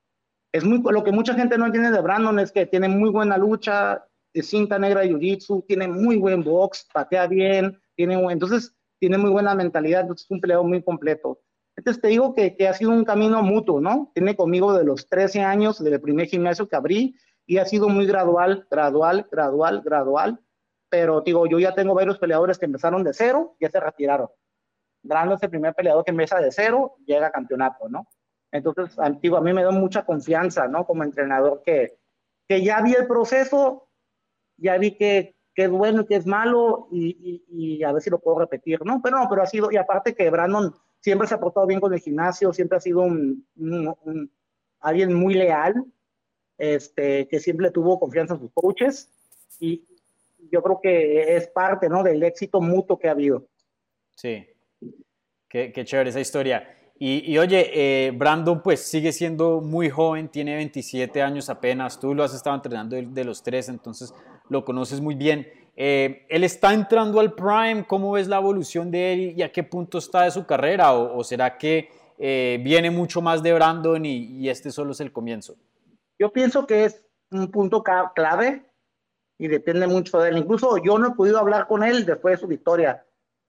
es 0.51 0.63
muy, 0.63 0.81
lo 0.91 1.03
que 1.03 1.11
mucha 1.11 1.33
gente 1.33 1.57
no 1.57 1.65
entiende 1.65 1.91
de 1.91 2.01
Brandon 2.01 2.37
es 2.39 2.51
que 2.51 2.67
tiene 2.67 2.89
muy 2.89 3.09
buena 3.09 3.37
lucha, 3.37 4.05
de 4.33 4.43
cinta 4.43 4.77
negra 4.77 5.01
de 5.01 5.09
jiu-jitsu, 5.09 5.65
tiene 5.67 5.87
muy 5.87 6.17
buen 6.17 6.43
box, 6.43 6.87
patea 6.93 7.27
bien, 7.27 7.81
tiene, 7.95 8.15
entonces 8.31 8.75
tiene 8.99 9.17
muy 9.17 9.31
buena 9.31 9.55
mentalidad, 9.55 10.09
es 10.11 10.29
un 10.29 10.39
peleador 10.39 10.65
muy 10.65 10.83
completo. 10.83 11.41
Entonces 11.75 12.01
te 12.01 12.10
digo 12.10 12.34
que, 12.34 12.55
que, 12.55 12.67
ha 12.67 12.73
sido 12.73 12.91
un 12.91 13.05
camino 13.05 13.41
mutuo, 13.41 13.79
¿no? 13.79 14.12
Tiene 14.13 14.36
conmigo 14.36 14.73
de 14.73 14.84
los 14.84 15.07
13 15.07 15.41
años, 15.41 15.84
del 15.84 16.01
primer 16.01 16.27
gimnasio 16.27 16.67
que 16.67 16.75
abrí, 16.75 17.15
y 17.45 17.57
ha 17.57 17.65
sido 17.65 17.89
muy 17.89 18.05
gradual, 18.05 18.67
gradual, 18.69 19.27
gradual, 19.31 19.81
gradual, 19.81 20.39
pero 20.89 21.21
digo, 21.21 21.47
yo 21.47 21.60
ya 21.60 21.73
tengo 21.73 21.93
varios 21.93 22.19
peleadores 22.19 22.60
que 22.60 22.65
empezaron 22.65 23.03
de 23.03 23.13
cero, 23.13 23.55
ya 23.60 23.69
se 23.69 23.79
retiraron. 23.79 24.29
Brandon 25.03 25.36
es 25.38 25.43
el 25.43 25.49
primer 25.49 25.73
peleador 25.73 26.03
que 26.03 26.12
empieza 26.12 26.39
de 26.39 26.51
cero, 26.51 26.95
llega 27.05 27.27
a 27.27 27.31
campeonato, 27.31 27.89
¿no? 27.89 28.07
Entonces, 28.51 28.97
digo, 29.21 29.38
a 29.38 29.41
mí 29.41 29.53
me 29.53 29.63
da 29.63 29.71
mucha 29.71 30.05
confianza, 30.05 30.67
¿no? 30.67 30.86
Como 30.86 31.03
entrenador 31.03 31.63
que, 31.65 31.97
que 32.47 32.63
ya 32.63 32.81
vi 32.81 32.93
el 32.93 33.07
proceso, 33.07 33.88
ya 34.57 34.77
vi 34.77 34.97
que, 34.97 35.36
que 35.55 35.63
es 35.63 35.69
bueno 35.69 36.01
y 36.01 36.05
que 36.05 36.15
es 36.15 36.27
malo 36.27 36.88
y, 36.91 37.43
y, 37.49 37.77
y, 37.77 37.84
a 37.84 37.93
ver 37.93 38.01
si 38.01 38.10
lo 38.10 38.19
puedo 38.19 38.39
repetir, 38.39 38.84
¿no? 38.86 39.01
Pero 39.01 39.17
no, 39.17 39.29
pero 39.29 39.41
ha 39.41 39.47
sido, 39.47 39.71
y 39.71 39.77
aparte 39.77 40.13
que 40.13 40.29
Brandon 40.29 40.73
siempre 41.01 41.27
se 41.27 41.33
ha 41.33 41.39
portado 41.39 41.67
bien 41.67 41.81
con 41.81 41.93
el 41.93 41.99
gimnasio, 41.99 42.53
siempre 42.53 42.77
ha 42.77 42.81
sido 42.81 43.01
un, 43.01 43.45
un, 43.57 43.93
un, 44.05 44.31
alguien 44.79 45.13
muy 45.13 45.33
leal, 45.33 45.83
este, 46.57 47.27
que 47.27 47.39
siempre 47.39 47.71
tuvo 47.71 47.99
confianza 47.99 48.35
en 48.35 48.39
sus 48.39 48.51
coaches 48.53 49.09
y 49.59 49.83
yo 50.51 50.61
creo 50.61 50.79
que 50.81 51.35
es 51.35 51.47
parte, 51.47 51.89
¿no? 51.89 52.03
Del 52.03 52.23
éxito 52.23 52.61
mutuo 52.61 52.97
que 52.97 53.07
ha 53.07 53.11
habido. 53.11 53.47
Sí, 54.15 54.45
qué, 55.49 55.71
qué 55.71 55.85
chévere 55.85 56.11
esa 56.11 56.19
historia. 56.19 56.77
Y, 56.99 57.31
y, 57.31 57.39
oye, 57.39 57.71
eh, 57.73 58.11
Brandon 58.11 58.61
pues 58.61 58.81
sigue 58.81 59.11
siendo 59.11 59.59
muy 59.59 59.89
joven, 59.89 60.29
tiene 60.29 60.55
27 60.55 61.23
años 61.23 61.49
apenas, 61.49 61.99
tú 61.99 62.13
lo 62.13 62.23
has 62.23 62.35
estado 62.35 62.55
entrenando 62.55 62.95
de, 62.95 63.07
de 63.07 63.23
los 63.23 63.41
tres, 63.41 63.69
entonces 63.69 64.13
lo 64.49 64.63
conoces 64.63 65.01
muy 65.01 65.15
bien. 65.15 65.47
Eh, 65.75 66.25
¿Él 66.29 66.43
está 66.43 66.73
entrando 66.73 67.19
al 67.19 67.34
prime? 67.34 67.86
¿Cómo 67.88 68.12
ves 68.12 68.27
la 68.27 68.38
evolución 68.38 68.91
de 68.91 69.13
él 69.13 69.34
y 69.38 69.41
a 69.41 69.51
qué 69.51 69.63
punto 69.63 69.97
está 69.97 70.23
de 70.23 70.31
su 70.31 70.45
carrera? 70.45 70.93
¿O, 70.93 71.23
será 71.23 71.57
que 71.57 71.89
eh, 72.17 72.60
viene 72.63 72.91
mucho 72.91 73.21
más 73.21 73.41
de 73.41 73.53
Brandon 73.53 74.05
y, 74.05 74.49
este 74.49 74.71
solo 74.71 74.91
es 74.91 74.99
el 74.99 75.12
comienzo? 75.12 75.55
Yo 76.19 76.31
pienso 76.31 76.67
que 76.67 76.86
es 76.86 77.05
un 77.31 77.49
punto 77.49 77.84
clave 77.84 78.63
y 79.38 79.47
depende 79.47 79.88
mucho 79.88 80.19
de 80.19 80.29
él. 80.29 80.38
Incluso 80.38 80.77
yo 80.77 80.99
no 80.99 81.10
he 81.10 81.15
podido 81.15 81.39
hablar 81.39 81.67
con 81.67 81.84
él 81.84 82.05
después 82.05 82.36
de 82.36 82.41
su 82.41 82.47
victoria 82.47 83.03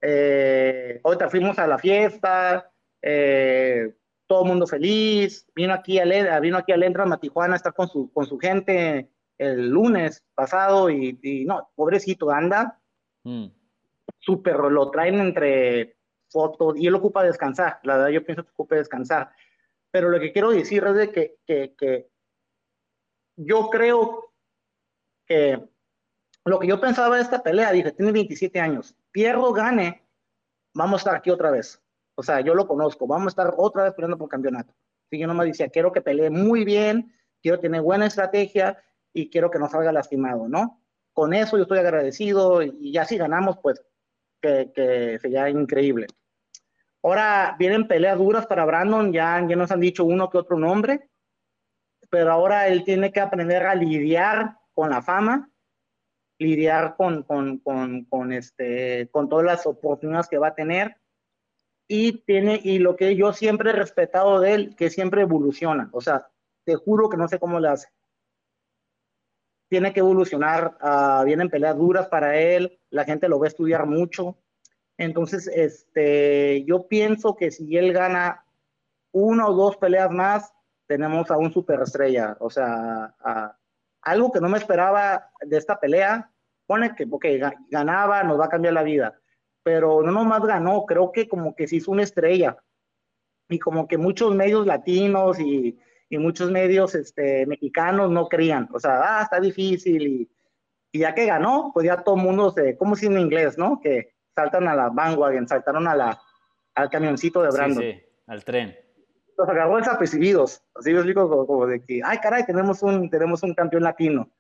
Eh, 0.04 1.00
ahorita 1.04 1.28
fuimos 1.30 1.56
a 1.61 1.66
la 1.68 1.78
fiesta, 1.78 2.68
eh, 3.00 3.94
todo 4.26 4.44
mundo 4.44 4.66
feliz. 4.66 5.46
Vino 5.54 5.74
aquí 5.74 6.00
a, 6.00 6.40
vino 6.40 6.56
aquí 6.56 6.72
a 6.72 6.76
Lendra, 6.76 7.04
a 7.04 7.20
Tijuana, 7.20 7.54
a 7.54 7.56
estar 7.56 7.72
con 7.72 7.88
su, 7.88 8.11
con 8.12 8.26
su 8.26 8.37
gente 8.38 9.12
el 9.42 9.68
lunes 9.68 10.22
pasado 10.35 10.90
y, 10.90 11.44
no, 11.46 11.70
pobrecito, 11.74 12.31
anda. 12.31 12.81
Mm. 13.24 13.46
Súper, 14.18 14.57
lo 14.57 14.90
traen 14.90 15.20
entre 15.20 15.96
fotos 16.28 16.76
y 16.76 16.87
él 16.87 16.94
ocupa 16.94 17.24
descansar. 17.24 17.81
La 17.83 17.96
verdad, 17.96 18.11
yo 18.11 18.24
pienso 18.24 18.44
que 18.44 18.50
ocupa 18.50 18.76
descansar. 18.76 19.33
Pero 19.90 20.09
lo 20.09 20.18
que 20.20 20.33
quiero 20.33 20.50
decir 20.50 20.85
es 20.85 20.94
de 20.94 21.11
que, 21.11 21.37
que, 21.46 21.74
que 21.76 22.09
yo 23.37 23.68
creo 23.68 24.33
que 25.26 25.68
lo 26.44 26.59
que 26.59 26.66
yo 26.66 26.81
pensaba 26.81 27.16
de 27.16 27.22
esta 27.22 27.42
pelea, 27.42 27.70
dije, 27.72 27.92
tiene 27.92 28.12
27 28.12 28.59
años, 28.59 28.96
pierdo, 29.12 29.52
gane, 29.52 30.02
vamos 30.74 30.94
a 30.94 31.02
estar 31.02 31.14
aquí 31.16 31.31
otra 31.31 31.50
vez. 31.50 31.81
O 32.14 32.22
sea, 32.22 32.40
yo 32.40 32.55
lo 32.55 32.66
conozco, 32.66 33.07
vamos 33.07 33.26
a 33.26 33.28
estar 33.28 33.55
otra 33.57 33.85
vez 33.85 33.94
peleando 33.94 34.18
por 34.18 34.28
campeonato. 34.28 34.74
Si 35.09 35.18
yo 35.18 35.26
nomás 35.26 35.46
decía, 35.46 35.68
quiero 35.68 35.92
que 35.92 36.00
pelee 36.00 36.31
muy 36.31 36.64
bien, 36.64 37.14
quiero 37.42 37.61
tener 37.61 37.83
buena 37.83 38.07
estrategia 38.07 38.83
y 39.12 39.31
quiero 39.31 39.51
que 39.51 39.59
no 39.59 39.68
salga 39.68 39.92
lastimado, 39.92 40.48
¿no? 40.48 40.83
Con 41.12 41.35
eso 41.35 41.57
yo 41.57 41.64
estoy 41.64 41.79
agradecido 41.79 42.62
y 42.62 42.92
ya 42.92 43.05
si 43.05 43.16
ganamos, 43.18 43.59
pues 43.62 43.83
que, 44.40 44.72
que 44.75 45.18
sería 45.20 45.48
increíble. 45.51 46.07
Ahora 47.03 47.57
vienen 47.59 47.88
peleas 47.88 48.18
duras 48.18 48.46
para 48.46 48.64
Brandon, 48.64 49.12
ya, 49.12 49.44
ya 49.46 49.57
nos 49.57 49.70
han 49.70 49.81
dicho 49.81 50.05
uno 50.05 50.31
que 50.31 50.38
otro 50.38 50.59
nombre, 50.59 51.11
pero 52.11 52.33
ahora 52.33 52.68
él 52.68 52.85
tiene 52.85 53.12
que 53.12 53.20
aprender 53.20 53.66
a 53.66 53.75
lidiar 53.75 54.57
con 54.72 54.90
la 54.90 55.03
fama 55.03 55.53
lidiar 56.42 56.96
con, 56.96 57.22
con, 57.22 57.59
con, 57.59 58.05
con, 58.05 58.33
este, 58.33 59.09
con 59.11 59.29
todas 59.29 59.46
las 59.46 59.66
oportunidades 59.66 60.29
que 60.29 60.38
va 60.38 60.48
a 60.48 60.55
tener. 60.55 60.96
Y, 61.88 62.25
tiene, 62.25 62.61
y 62.62 62.79
lo 62.79 62.96
que 62.96 63.16
yo 63.16 63.33
siempre 63.33 63.70
he 63.70 63.75
respetado 63.75 64.40
de 64.40 64.55
él, 64.55 64.77
que 64.77 64.90
siempre 64.90 65.22
evoluciona. 65.22 65.88
O 65.92 66.01
sea, 66.01 66.29
te 66.64 66.75
juro 66.77 67.09
que 67.09 67.16
no 67.16 67.29
sé 67.29 67.38
cómo 67.38 67.61
le 67.61 67.68
hace. 67.68 67.88
Tiene 69.72 69.94
que 69.94 70.00
evolucionar, 70.00 70.76
uh, 70.82 71.24
vienen 71.24 71.48
peleas 71.48 71.74
duras 71.74 72.06
para 72.08 72.38
él, 72.38 72.78
la 72.90 73.04
gente 73.04 73.26
lo 73.26 73.38
va 73.38 73.46
a 73.46 73.48
estudiar 73.48 73.87
mucho. 73.87 74.37
Entonces, 74.98 75.48
este, 75.48 76.62
yo 76.66 76.88
pienso 76.88 77.37
que 77.37 77.50
si 77.50 77.78
él 77.78 77.94
gana 77.94 78.44
una 79.12 79.46
o 79.46 79.54
dos 79.54 79.78
peleas 79.78 80.11
más, 80.11 80.52
tenemos 80.87 81.30
a 81.30 81.38
un 81.38 81.54
superestrella. 81.54 82.37
O 82.40 82.50
sea, 82.50 83.14
algo 84.02 84.30
que 84.30 84.42
no 84.42 84.50
me 84.50 84.58
esperaba 84.58 85.30
de 85.40 85.56
esta 85.56 85.80
pelea, 85.80 86.30
pone 86.66 86.94
que 86.94 87.06
porque 87.06 87.40
ganaba, 87.70 88.24
nos 88.24 88.38
va 88.38 88.44
a 88.44 88.50
cambiar 88.50 88.74
la 88.74 88.82
vida, 88.82 89.18
pero 89.62 90.02
no 90.02 90.12
nomás 90.12 90.42
ganó, 90.42 90.85
creo 90.85 91.12
que 91.12 91.26
como 91.26 91.56
que 91.56 91.66
se 91.66 91.76
hizo 91.76 91.92
una 91.92 92.02
estrella 92.02 92.58
y 93.48 93.58
como 93.58 93.88
que 93.88 93.96
muchos 93.96 94.35
medios 94.35 94.66
latinos 94.66 95.40
y, 95.40 95.78
y 96.12 96.18
muchos 96.18 96.51
medios 96.51 96.94
este, 96.94 97.46
mexicanos 97.46 98.11
no 98.11 98.29
creían, 98.29 98.68
o 98.70 98.79
sea, 98.79 99.01
ah, 99.03 99.22
está 99.22 99.40
difícil 99.40 100.07
y, 100.07 100.31
y 100.92 100.98
ya 100.98 101.14
que 101.14 101.25
ganó, 101.25 101.70
pues 101.72 101.87
ya 101.87 102.05
todo 102.05 102.16
el 102.16 102.22
mundo 102.22 102.51
se, 102.51 102.77
como 102.77 102.96
si 102.96 103.07
en 103.07 103.18
inglés, 103.18 103.57
¿no? 103.57 103.81
Que 103.81 104.12
saltan 104.35 104.68
a 104.68 104.75
la 104.75 104.90
bandwagon, 104.90 105.48
saltaron 105.48 105.88
a 105.88 105.96
la, 105.96 106.20
al 106.75 106.90
camioncito 106.90 107.40
de 107.40 107.48
Brandon. 107.48 107.83
Sí, 107.83 107.92
sí, 107.92 108.07
al 108.27 108.44
tren 108.44 108.77
los 109.38 109.48
agarró 109.48 109.79
desapercibidos, 109.79 110.62
así 110.75 110.92
yo 110.92 111.03
digo 111.03 111.27
como, 111.31 111.46
como, 111.46 111.66
de 111.66 111.83
que, 111.83 112.03
ay 112.05 112.18
caray, 112.18 112.44
tenemos 112.44 112.83
un, 112.83 113.09
tenemos 113.09 113.42
un 113.42 113.55
campeón 113.55 113.85
latino. 113.85 114.31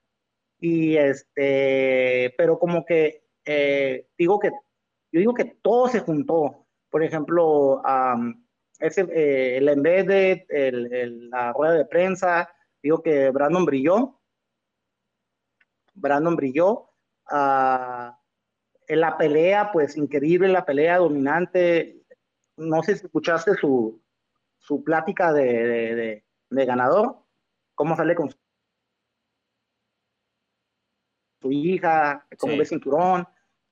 Y 0.60 0.96
este, 0.96 2.34
pero 2.36 2.58
como 2.58 2.84
que, 2.84 3.24
eh, 3.46 4.08
digo 4.18 4.38
que, 4.38 4.50
yo 5.10 5.20
digo 5.20 5.32
que 5.32 5.56
todo 5.62 5.88
se 5.88 6.00
juntó. 6.00 6.66
Por 6.90 7.02
ejemplo, 7.02 7.80
ese, 8.82 9.02
eh, 9.12 9.58
el, 9.58 9.68
en 9.68 9.82
vez 9.82 10.06
de 10.06 10.46
el, 10.48 11.30
la 11.30 11.52
rueda 11.52 11.74
de 11.74 11.84
prensa, 11.84 12.48
digo 12.82 13.00
que 13.02 13.30
Brandon 13.30 13.64
brilló. 13.64 14.20
Brandon 15.94 16.34
brilló. 16.36 16.88
Uh, 17.30 18.10
en 18.88 19.00
la 19.00 19.16
pelea, 19.16 19.70
pues 19.72 19.96
increíble, 19.96 20.48
la 20.48 20.64
pelea 20.64 20.98
dominante. 20.98 22.04
No 22.56 22.82
sé 22.82 22.96
si 22.96 23.06
escuchaste 23.06 23.54
su, 23.54 24.02
su 24.58 24.82
plática 24.82 25.32
de, 25.32 26.22
de, 26.50 26.66
ganador, 26.66 27.24
cómo 27.74 27.96
sale 27.96 28.14
con 28.16 28.30
su 31.40 31.52
hija, 31.52 32.26
cómo 32.36 32.56
ve 32.56 32.66
cinturón, 32.66 33.26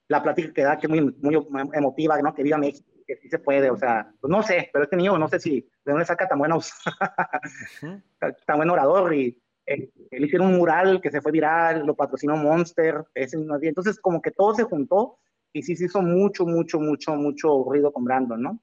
la 0.08 0.22
plática 0.22 0.52
que 0.52 0.62
da 0.62 0.78
que 0.78 0.86
es 0.86 0.90
muy, 0.90 1.02
muy 1.20 1.46
emotiva, 1.72 2.20
¿no? 2.22 2.32
Que 2.34 2.42
viva 2.42 2.58
México, 2.58 2.88
que 3.10 3.16
sí 3.16 3.28
se 3.28 3.40
puede, 3.40 3.70
o 3.70 3.76
sea, 3.76 4.12
pues 4.20 4.30
no 4.30 4.40
sé, 4.42 4.70
pero 4.72 4.84
este 4.84 4.96
niño 4.96 5.18
no 5.18 5.26
sé 5.26 5.40
si 5.40 5.60
de 5.84 5.92
dónde 5.92 6.04
saca 6.04 6.28
tan 6.28 6.38
buenos, 6.38 6.72
tan 8.46 8.56
buen 8.56 8.70
orador 8.70 9.12
y 9.12 9.36
eh, 9.66 9.90
él 10.12 10.24
hicieron 10.24 10.48
un 10.48 10.58
mural 10.58 11.00
que 11.00 11.10
se 11.10 11.20
fue 11.20 11.32
viral, 11.32 11.84
lo 11.84 11.96
patrocinó 11.96 12.36
Monster, 12.36 13.04
ese 13.14 13.36
mismo 13.36 13.58
día, 13.58 13.70
entonces 13.70 13.98
como 13.98 14.22
que 14.22 14.30
todo 14.30 14.54
se 14.54 14.62
juntó 14.62 15.18
y 15.52 15.62
sí 15.62 15.74
se 15.74 15.86
hizo 15.86 16.00
mucho, 16.02 16.46
mucho, 16.46 16.78
mucho, 16.78 17.16
mucho 17.16 17.64
ruido 17.64 17.92
con 17.92 18.04
Brandon, 18.04 18.40
¿no? 18.40 18.60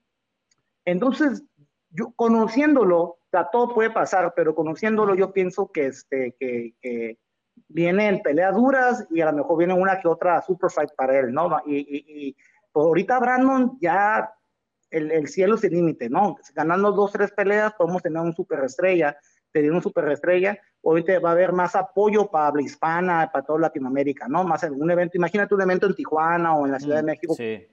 Entonces, 0.86 1.44
yo 1.90 2.14
conociéndolo, 2.16 3.02
o 3.02 3.20
sea, 3.30 3.50
todo 3.52 3.74
puede 3.74 3.90
pasar, 3.90 4.32
pero 4.34 4.56
conociéndolo 4.56 5.14
yo 5.14 5.34
pienso 5.34 5.70
que, 5.74 5.88
este, 5.88 6.38
que, 6.40 6.74
que 6.82 7.20
vienen 7.68 8.22
peleas 8.22 8.56
duras 8.56 9.06
y 9.10 9.20
a 9.20 9.26
lo 9.26 9.34
mejor 9.34 9.58
viene 9.58 9.74
una 9.74 10.00
que 10.00 10.08
otra 10.08 10.42
super 10.42 10.72
fight 10.72 10.92
para 10.96 11.20
él, 11.20 11.34
¿no? 11.34 11.50
Y, 11.66 12.30
y, 12.30 12.36
pues 12.72 12.86
ahorita 12.86 13.20
Brandon 13.20 13.78
ya 13.82 14.32
el, 14.90 15.12
el 15.12 15.28
cielo 15.28 15.56
el 15.62 15.72
límite, 15.72 16.10
¿no? 16.10 16.38
Ganando 16.54 16.92
dos, 16.92 17.12
tres 17.12 17.32
peleas 17.32 17.74
podemos 17.74 18.02
tener 18.02 18.22
un 18.22 18.34
super 18.34 18.64
estrella, 18.64 19.18
tener 19.52 19.72
un 19.72 19.82
super 19.82 20.10
estrella, 20.10 20.60
ahorita 20.84 21.20
va 21.20 21.30
a 21.30 21.34
haber 21.34 21.54
más 21.54 21.76
apoyo 21.76 22.30
para 22.30 22.48
habla 22.48 22.62
hispana, 22.62 23.30
para 23.32 23.46
toda 23.46 23.60
Latinoamérica, 23.60 24.28
¿no? 24.28 24.44
Más 24.44 24.64
en 24.64 24.82
un 24.82 24.92
evento, 24.92 25.18
imagínate 25.18 25.56
un 25.56 25.62
evento 25.62 25.88
en 25.88 25.96
Tijuana 25.96 26.56
o 26.56 26.66
en 26.66 26.72
la 26.72 26.80
Ciudad 26.80 26.98
de 26.98 27.04
mm, 27.04 27.06
México, 27.06 27.34
sí. 27.36 27.68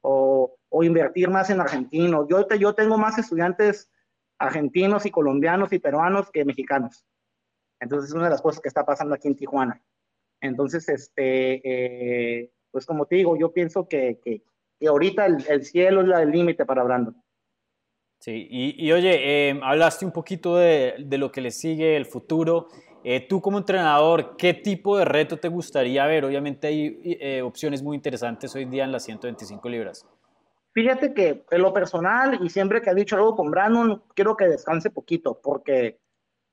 o, 0.00 0.56
o 0.68 0.82
invertir 0.82 1.28
más 1.28 1.50
en 1.50 1.60
argentinos. 1.60 2.26
Yo, 2.28 2.48
yo 2.48 2.74
tengo 2.74 2.96
más 2.98 3.18
estudiantes 3.18 3.90
argentinos 4.38 5.06
y 5.06 5.10
colombianos 5.10 5.72
y 5.72 5.78
peruanos 5.78 6.30
que 6.30 6.44
mexicanos. 6.44 7.04
Entonces 7.80 8.10
es 8.10 8.14
una 8.14 8.24
de 8.24 8.30
las 8.30 8.42
cosas 8.42 8.60
que 8.60 8.68
está 8.68 8.84
pasando 8.84 9.14
aquí 9.14 9.28
en 9.28 9.36
Tijuana. 9.36 9.82
Entonces, 10.40 10.88
este, 10.88 11.60
eh, 11.64 12.52
pues 12.70 12.86
como 12.86 13.06
te 13.06 13.16
digo, 13.16 13.36
yo 13.36 13.52
pienso 13.52 13.86
que, 13.86 14.18
que, 14.22 14.42
ahorita 14.86 15.26
el, 15.26 15.64
cielo 15.64 16.02
es 16.02 16.20
el 16.20 16.30
límite 16.30 16.64
para 16.64 16.82
Brandon. 16.82 17.16
Sí, 18.18 18.46
y, 18.50 18.86
y 18.86 18.92
oye, 18.92 19.50
eh, 19.50 19.60
hablaste 19.62 20.04
un 20.04 20.12
poquito 20.12 20.56
de, 20.56 20.94
de, 20.98 21.18
lo 21.18 21.32
que 21.32 21.40
le 21.40 21.50
sigue, 21.50 21.96
el 21.96 22.06
futuro. 22.06 22.68
Eh, 23.02 23.26
tú 23.26 23.40
como 23.40 23.58
entrenador, 23.58 24.36
¿qué 24.36 24.54
tipo 24.54 24.96
de 24.96 25.04
reto 25.04 25.36
te 25.36 25.48
gustaría 25.48 26.06
ver? 26.06 26.24
Obviamente 26.24 26.68
hay 26.68 27.40
opciones 27.42 27.82
muy 27.82 27.96
interesantes 27.96 28.54
hoy 28.54 28.64
día 28.64 28.84
en 28.84 28.92
las 28.92 29.04
125 29.04 29.68
libras. 29.68 30.06
Fíjate 30.72 31.12
que 31.12 31.44
en 31.50 31.62
lo 31.62 31.72
personal, 31.72 32.38
y 32.42 32.48
siempre 32.48 32.80
que 32.80 32.88
ha 32.88 32.94
dicho 32.94 33.16
algo 33.16 33.36
con 33.36 33.50
Brandon, 33.50 34.02
quiero 34.14 34.36
que 34.36 34.46
descanse 34.48 34.90
poquito, 34.90 35.38
porque 35.42 36.00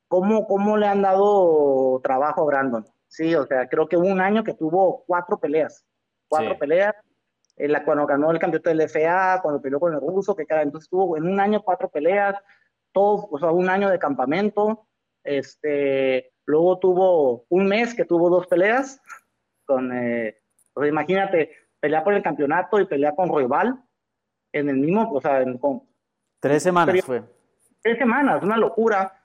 ¿cómo, 0.09 0.45
cómo 0.45 0.75
le 0.75 0.87
han 0.87 1.01
dado 1.01 2.01
trabajo 2.03 2.41
a 2.41 2.45
Brandon? 2.45 2.85
Sí, 3.07 3.33
o 3.35 3.45
sea, 3.45 3.69
creo 3.69 3.87
que 3.87 3.95
hubo 3.95 4.07
un 4.07 4.19
año 4.19 4.43
que 4.43 4.53
tuvo 4.53 5.05
cuatro 5.07 5.39
peleas, 5.39 5.85
cuatro 6.27 6.57
peleas, 6.57 6.95
en 7.59 7.73
la, 7.73 7.83
cuando 7.83 8.07
ganó 8.07 8.31
el 8.31 8.39
campeonato 8.39 8.69
del 8.69 8.89
FA, 8.89 9.41
cuando 9.43 9.61
peleó 9.61 9.79
con 9.79 9.93
el 9.93 9.99
ruso, 9.99 10.35
que 10.35 10.45
cada 10.45 10.61
entonces 10.61 10.89
tuvo 10.89 11.17
en 11.17 11.27
un 11.27 11.39
año 11.39 11.61
cuatro 11.61 11.89
peleas, 11.89 12.35
todo, 12.93 13.27
o 13.29 13.37
sea, 13.37 13.51
un 13.51 13.69
año 13.69 13.89
de 13.89 13.99
campamento, 13.99 14.87
este, 15.23 16.31
luego 16.45 16.79
tuvo 16.79 17.45
un 17.49 17.67
mes 17.67 17.93
que 17.93 18.05
tuvo 18.05 18.29
dos 18.29 18.47
peleas, 18.47 19.01
con, 19.65 19.91
eh, 19.93 20.37
imagínate, 20.87 21.51
pelea 21.81 22.03
por 22.03 22.13
el 22.13 22.23
campeonato 22.23 22.79
y 22.79 22.85
pelea 22.85 23.13
con 23.13 23.27
Roybal, 23.27 23.83
en 24.53 24.69
el 24.69 24.77
mismo, 24.77 25.11
o 25.11 25.19
sea, 25.19 25.41
en, 25.41 25.57
con, 25.57 25.83
tres 26.39 26.63
semanas 26.63 27.03
fue. 27.03 27.23
Tres 27.81 27.97
semanas, 27.97 28.41
una 28.41 28.57
locura. 28.57 29.21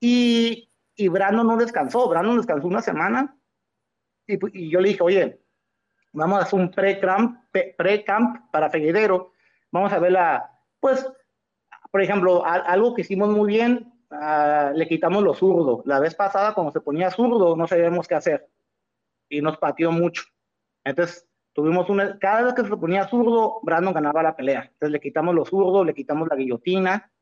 Y, 0.00 0.70
y 0.96 1.08
Brandon 1.08 1.46
no 1.46 1.56
descansó, 1.58 2.08
Brandon 2.08 2.38
descansó 2.38 2.66
una 2.66 2.82
semana 2.82 3.36
y, 4.26 4.38
y 4.58 4.70
yo 4.70 4.80
le 4.80 4.88
dije, 4.88 5.02
oye, 5.02 5.43
vamos 6.14 6.38
a 6.38 6.42
hacer 6.42 6.58
un 6.58 6.70
pre-camp 6.70 7.44
pre 7.52 8.04
-camp 8.04 8.50
para 8.50 8.70
Figueredero, 8.70 9.32
vamos 9.70 9.92
a 9.92 9.98
ver 9.98 10.12
la, 10.12 10.50
pues, 10.80 11.06
por 11.90 12.00
ejemplo, 12.00 12.44
algo 12.44 12.94
que 12.94 13.02
hicimos 13.02 13.28
muy 13.28 13.48
bien, 13.48 13.92
uh, 14.10 14.74
le 14.74 14.88
quitamos 14.88 15.22
los 15.22 15.38
zurdos. 15.38 15.86
La 15.86 16.00
vez 16.00 16.14
pasada, 16.14 16.54
cuando 16.54 16.72
se 16.72 16.80
ponía 16.80 17.10
zurdo, 17.10 17.56
no 17.56 17.66
sabíamos 17.66 18.08
qué 18.08 18.14
hacer 18.14 18.48
y 19.28 19.40
nos 19.40 19.58
pateó 19.58 19.92
mucho. 19.92 20.24
Entonces, 20.84 21.28
Tuvimos 21.54 21.88
una, 21.88 22.18
cada 22.18 22.42
vez 22.42 22.54
que 22.54 22.64
se 22.64 22.76
ponía 22.76 23.06
zurdo, 23.06 23.60
Brandon 23.62 23.94
ganaba 23.94 24.24
la 24.24 24.34
pelea. 24.34 24.64
Entonces 24.64 24.90
le 24.90 25.00
quitamos 25.00 25.36
los 25.36 25.48
zurdos, 25.48 25.86
le 25.86 25.94
quitamos 25.94 26.28
la 26.28 26.34
guillotina 26.34 27.12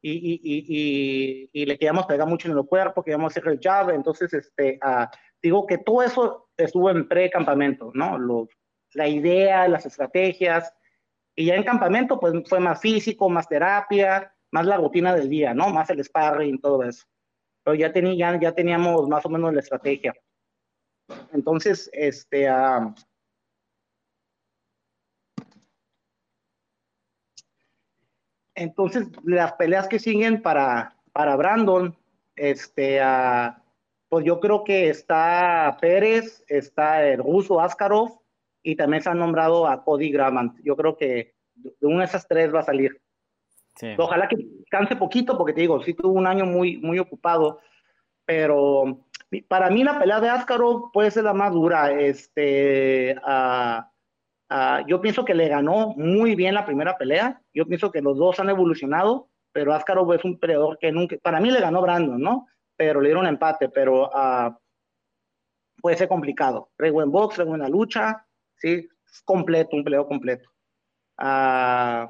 y, 0.00 0.12
y, 0.12 0.40
y, 0.44 1.50
y 1.52 1.66
le 1.66 1.76
queríamos 1.76 2.06
pegar 2.06 2.28
mucho 2.28 2.48
en 2.48 2.56
el 2.56 2.64
cuerpo, 2.64 3.02
queríamos 3.02 3.32
hacer 3.32 3.48
el 3.48 3.58
jab. 3.60 3.90
Entonces, 3.90 4.32
este, 4.32 4.78
uh, 4.80 5.06
digo 5.42 5.66
que 5.66 5.78
todo 5.78 6.04
eso 6.04 6.49
estuvo 6.64 6.90
en 6.90 7.08
pre-campamento, 7.08 7.90
¿no? 7.94 8.18
Los, 8.18 8.48
la 8.92 9.08
idea, 9.08 9.68
las 9.68 9.86
estrategias. 9.86 10.72
Y 11.34 11.46
ya 11.46 11.54
en 11.54 11.64
campamento, 11.64 12.18
pues 12.18 12.34
fue 12.48 12.60
más 12.60 12.80
físico, 12.80 13.28
más 13.28 13.48
terapia, 13.48 14.34
más 14.50 14.66
la 14.66 14.76
rutina 14.76 15.14
del 15.14 15.28
día, 15.28 15.54
¿no? 15.54 15.70
Más 15.70 15.90
el 15.90 16.04
sparring, 16.04 16.60
todo 16.60 16.82
eso. 16.82 17.06
Pero 17.62 17.74
ya, 17.74 17.92
tenía, 17.92 18.38
ya, 18.40 18.52
teníamos 18.52 19.08
más 19.08 19.24
o 19.24 19.28
menos 19.28 19.52
la 19.54 19.60
estrategia. 19.60 20.14
Entonces, 21.32 21.90
este, 21.92 22.50
uh, 22.50 22.94
entonces 28.54 29.08
las 29.24 29.52
peleas 29.54 29.88
que 29.88 29.98
siguen 29.98 30.40
para, 30.42 30.96
para 31.12 31.36
Brandon, 31.36 31.96
este, 32.36 33.00
uh, 33.00 33.52
pues 34.10 34.24
yo 34.24 34.40
creo 34.40 34.64
que 34.64 34.90
está 34.90 35.78
Pérez, 35.80 36.44
está 36.48 37.06
el 37.06 37.22
ruso 37.22 37.60
Askarov 37.60 38.18
y 38.60 38.74
también 38.74 39.02
se 39.02 39.08
han 39.08 39.20
nombrado 39.20 39.68
a 39.68 39.84
Cody 39.84 40.10
Gramant. 40.10 40.58
Yo 40.64 40.76
creo 40.76 40.96
que 40.96 41.36
de 41.54 41.86
una 41.86 42.00
de 42.00 42.06
esas 42.06 42.26
tres 42.26 42.52
va 42.52 42.60
a 42.60 42.64
salir. 42.64 43.00
Ojalá 43.96 44.26
que 44.28 44.36
canse 44.68 44.96
poquito, 44.96 45.38
porque 45.38 45.52
te 45.52 45.60
digo, 45.60 45.80
sí 45.82 45.94
tuvo 45.94 46.12
un 46.12 46.26
año 46.26 46.44
muy, 46.44 46.76
muy 46.78 46.98
ocupado, 46.98 47.60
pero 48.26 49.06
para 49.46 49.70
mí 49.70 49.84
la 49.84 49.98
pelea 49.98 50.20
de 50.20 50.28
Askarov 50.28 50.90
puede 50.92 51.12
ser 51.12 51.24
la 51.24 51.32
más 51.32 51.52
dura. 51.52 51.92
Este, 51.92 53.14
yo 54.88 55.00
pienso 55.00 55.24
que 55.24 55.34
le 55.34 55.48
ganó 55.48 55.94
muy 55.96 56.34
bien 56.34 56.54
la 56.54 56.66
primera 56.66 56.98
pelea. 56.98 57.40
Yo 57.54 57.64
pienso 57.64 57.92
que 57.92 58.02
los 58.02 58.18
dos 58.18 58.40
han 58.40 58.50
evolucionado, 58.50 59.28
pero 59.52 59.72
Askarov 59.72 60.12
es 60.14 60.24
un 60.24 60.36
peleador 60.40 60.78
que 60.78 60.90
nunca, 60.90 61.16
para 61.22 61.38
mí 61.38 61.52
le 61.52 61.60
ganó 61.60 61.80
Brandon, 61.80 62.20
¿no? 62.20 62.48
Pero 62.80 63.02
le 63.02 63.10
dieron 63.10 63.26
empate, 63.26 63.68
pero 63.68 64.06
uh, 64.06 64.56
puede 65.82 65.98
ser 65.98 66.08
complicado. 66.08 66.70
Re 66.78 66.90
buen 66.90 67.10
box, 67.12 67.36
re 67.36 67.44
buena 67.44 67.68
lucha, 67.68 68.26
sí, 68.56 68.88
completo, 69.26 69.76
un 69.76 69.84
peleo 69.84 70.06
completo. 70.06 70.48
Uh, 71.18 72.08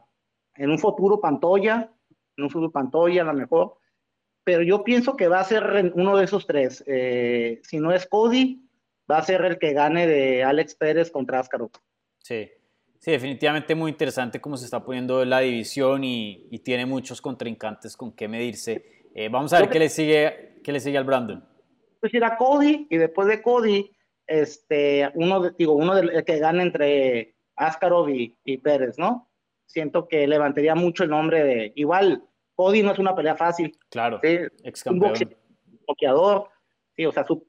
en 0.55 0.71
un 0.71 0.79
futuro 0.79 1.21
Pantoya, 1.21 1.93
en 2.37 2.45
un 2.45 2.51
futuro 2.51 2.71
Pantoya 2.71 3.23
a 3.23 3.25
lo 3.25 3.33
mejor, 3.33 3.79
pero 4.45 4.63
yo 4.63 4.85
pienso 4.85 5.17
que 5.17 5.27
va 5.27 5.41
a 5.41 5.45
ser 5.45 5.93
uno 5.97 6.17
de 6.17 6.25
esos 6.25 6.47
tres. 6.47 6.85
Eh, 6.87 7.61
si 7.65 7.81
no 7.81 7.91
es 7.91 8.07
Cody, 8.07 8.65
va 9.11 9.19
a 9.19 9.25
ser 9.25 9.45
el 9.45 9.59
que 9.59 9.73
gane 9.73 10.07
de 10.07 10.45
Alex 10.45 10.77
Pérez 10.77 11.11
contra 11.11 11.41
Ascaro. 11.41 11.69
Sí, 12.19 12.49
sí, 13.01 13.11
definitivamente 13.11 13.75
muy 13.75 13.91
interesante 13.91 14.41
cómo 14.41 14.57
se 14.57 14.67
está 14.67 14.85
poniendo 14.85 15.25
la 15.25 15.41
división 15.41 16.05
y, 16.05 16.47
y 16.49 16.61
tiene 16.61 16.87
muchos 16.87 17.21
contrincantes 17.21 17.97
con 17.97 18.13
qué 18.13 18.29
medirse. 18.29 19.00
Eh, 19.15 19.29
vamos 19.29 19.53
a 19.53 19.61
ver 19.61 19.71
qué 19.71 19.79
le 19.79 19.89
sigue 19.89 20.51
¿Qué 20.63 20.73
le 20.73 20.81
sigue 20.81 20.99
al 20.99 21.05
Brandon? 21.05 21.45
Pues 22.01 22.13
ir 22.15 22.25
a 22.25 22.37
Cody 22.37 22.87
y 22.91 22.97
después 22.97 23.29
de 23.29 23.43
Cody, 23.43 23.91
este, 24.27 25.11
uno, 25.15 25.41
de, 25.41 25.51
digo, 25.59 25.75
uno 25.75 25.95
de, 25.95 26.25
que 26.25 26.39
gane 26.39 26.63
entre 26.63 27.35
Askarov 27.57 28.09
y, 28.09 28.57
Pérez, 28.59 28.99
¿no? 28.99 29.31
Siento 29.67 30.09
que 30.09 30.27
levantaría 30.27 30.75
mucho 30.75 31.05
el 31.05 31.11
nombre 31.11 31.45
de. 31.45 31.73
Igual, 31.77 32.25
Cody 32.55 32.83
no 32.83 32.93
es 32.93 32.99
una 32.99 33.15
pelea 33.15 33.37
fácil. 33.37 33.79
Claro, 33.91 34.19
¿sí? 34.23 34.39
ex 34.65 34.83
campeón. 34.83 35.13
Un 35.13 35.81
boxeador, 35.87 36.49
sí, 36.97 37.07
o 37.07 37.13
sea, 37.13 37.25
su, 37.27 37.47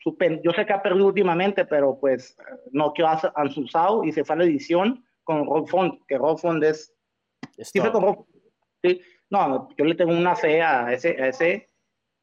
su, 0.00 0.16
yo 0.42 0.52
sé 0.52 0.66
que 0.66 0.72
ha 0.72 0.82
perdido 0.82 1.06
últimamente, 1.06 1.64
pero 1.64 1.98
pues 1.98 2.36
no 2.72 2.92
quedó 2.92 3.08
a 3.08 3.32
Ansusao 3.36 4.04
y 4.04 4.12
se 4.12 4.24
fue 4.24 4.34
a 4.34 4.38
la 4.38 4.44
edición 4.44 5.04
con 5.24 5.46
Rob 5.46 5.68
Font, 5.68 6.00
que 6.06 6.18
Rob 6.18 6.38
Font 6.38 6.62
es. 6.62 6.94
Sí, 7.58 7.80
fue 7.80 7.92
con 7.92 8.02
Rob, 8.02 8.26
sí, 8.82 9.00
no, 9.30 9.68
yo 9.76 9.84
le 9.84 9.94
tengo 9.94 10.12
una 10.12 10.36
fe 10.36 10.62
a 10.62 10.92
ese, 10.92 11.22
a 11.22 11.28
ese 11.28 11.68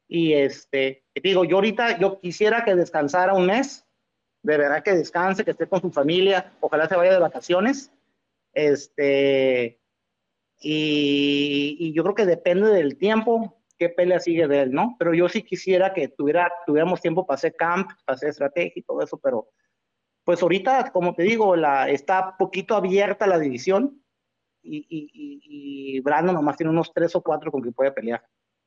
y 0.07 0.33
este, 0.33 1.05
digo, 1.23 1.45
yo 1.45 1.55
ahorita, 1.55 1.97
yo 1.97 2.19
quisiera 2.19 2.65
que 2.65 2.75
descansara 2.75 3.33
un 3.33 3.45
mes, 3.45 3.87
de 4.43 4.57
verdad 4.57 4.83
que 4.83 4.91
descanse, 4.91 5.45
que 5.45 5.51
esté 5.51 5.67
con 5.67 5.79
su 5.79 5.89
familia, 5.89 6.51
ojalá 6.59 6.89
se 6.89 6.97
vaya 6.97 7.13
de 7.13 7.19
vacaciones. 7.19 7.93
Este, 8.51 9.79
y, 10.59 11.93
yo 11.93 12.03
creo 12.03 12.15
que 12.15 12.25
depende 12.25 12.67
del 12.71 12.97
tiempo, 12.97 13.63
qué 13.77 13.87
pelea 13.87 14.19
sigue 14.19 14.49
de 14.49 14.63
él, 14.63 14.73
¿no? 14.73 14.97
Pero 14.99 15.13
yo 15.13 15.29
sí 15.29 15.43
quisiera 15.43 15.93
que 15.93 16.09
tuviera, 16.09 16.51
tuviéramos 16.65 16.99
tiempo 16.99 17.25
para 17.25 17.35
hacer 17.35 17.55
camp, 17.55 17.91
para 18.05 18.15
hacer 18.15 18.31
estrategia 18.31 18.73
y 18.75 18.83
todo 18.83 19.01
eso, 19.01 19.17
pero 19.17 19.47
pues 20.25 20.41
ahorita, 20.43 20.91
como 20.91 21.15
te 21.15 21.23
digo, 21.23 21.55
la, 21.55 21.89
está 21.89 22.35
poquito 22.37 22.75
abierta 22.75 23.25
la 23.27 23.39
división 23.39 24.00
y, 24.63 24.77
y, 24.77 25.09
y, 25.13 25.95
y 25.97 25.99
Brandon 26.01 26.35
nomás 26.35 26.57
tiene 26.57 26.69
unos 26.69 26.91
tres 26.93 27.15
o 27.15 27.21
cuatro 27.21 27.51
con 27.51 27.61
que 27.61 27.71
puede 27.71 27.91
pelear. 27.91 28.23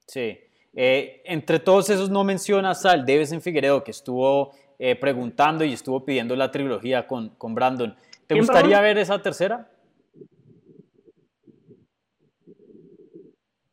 Sí, 0.06 0.38
eh, 0.74 1.22
entre 1.24 1.58
todos 1.60 1.88
esos 1.90 2.10
no 2.10 2.24
mencionas 2.24 2.84
al 2.84 3.08
en 3.08 3.40
Figueredo, 3.40 3.82
que 3.82 3.90
estuvo 3.90 4.52
eh, 4.78 4.96
preguntando 4.96 5.64
y 5.64 5.72
estuvo 5.72 6.04
pidiendo 6.04 6.34
la 6.36 6.50
trilogía 6.50 7.06
con, 7.06 7.30
con 7.30 7.54
Brandon. 7.54 7.94
¿Te 8.26 8.34
gustaría 8.34 8.80
ver 8.80 8.98
esa 8.98 9.20
tercera? 9.20 9.70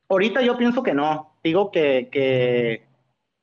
Ahorita 0.09 0.41
yo 0.41 0.57
pienso 0.57 0.83
que 0.83 0.93
no. 0.93 1.37
Digo 1.43 1.71
que... 1.71 2.09
que... 2.11 2.85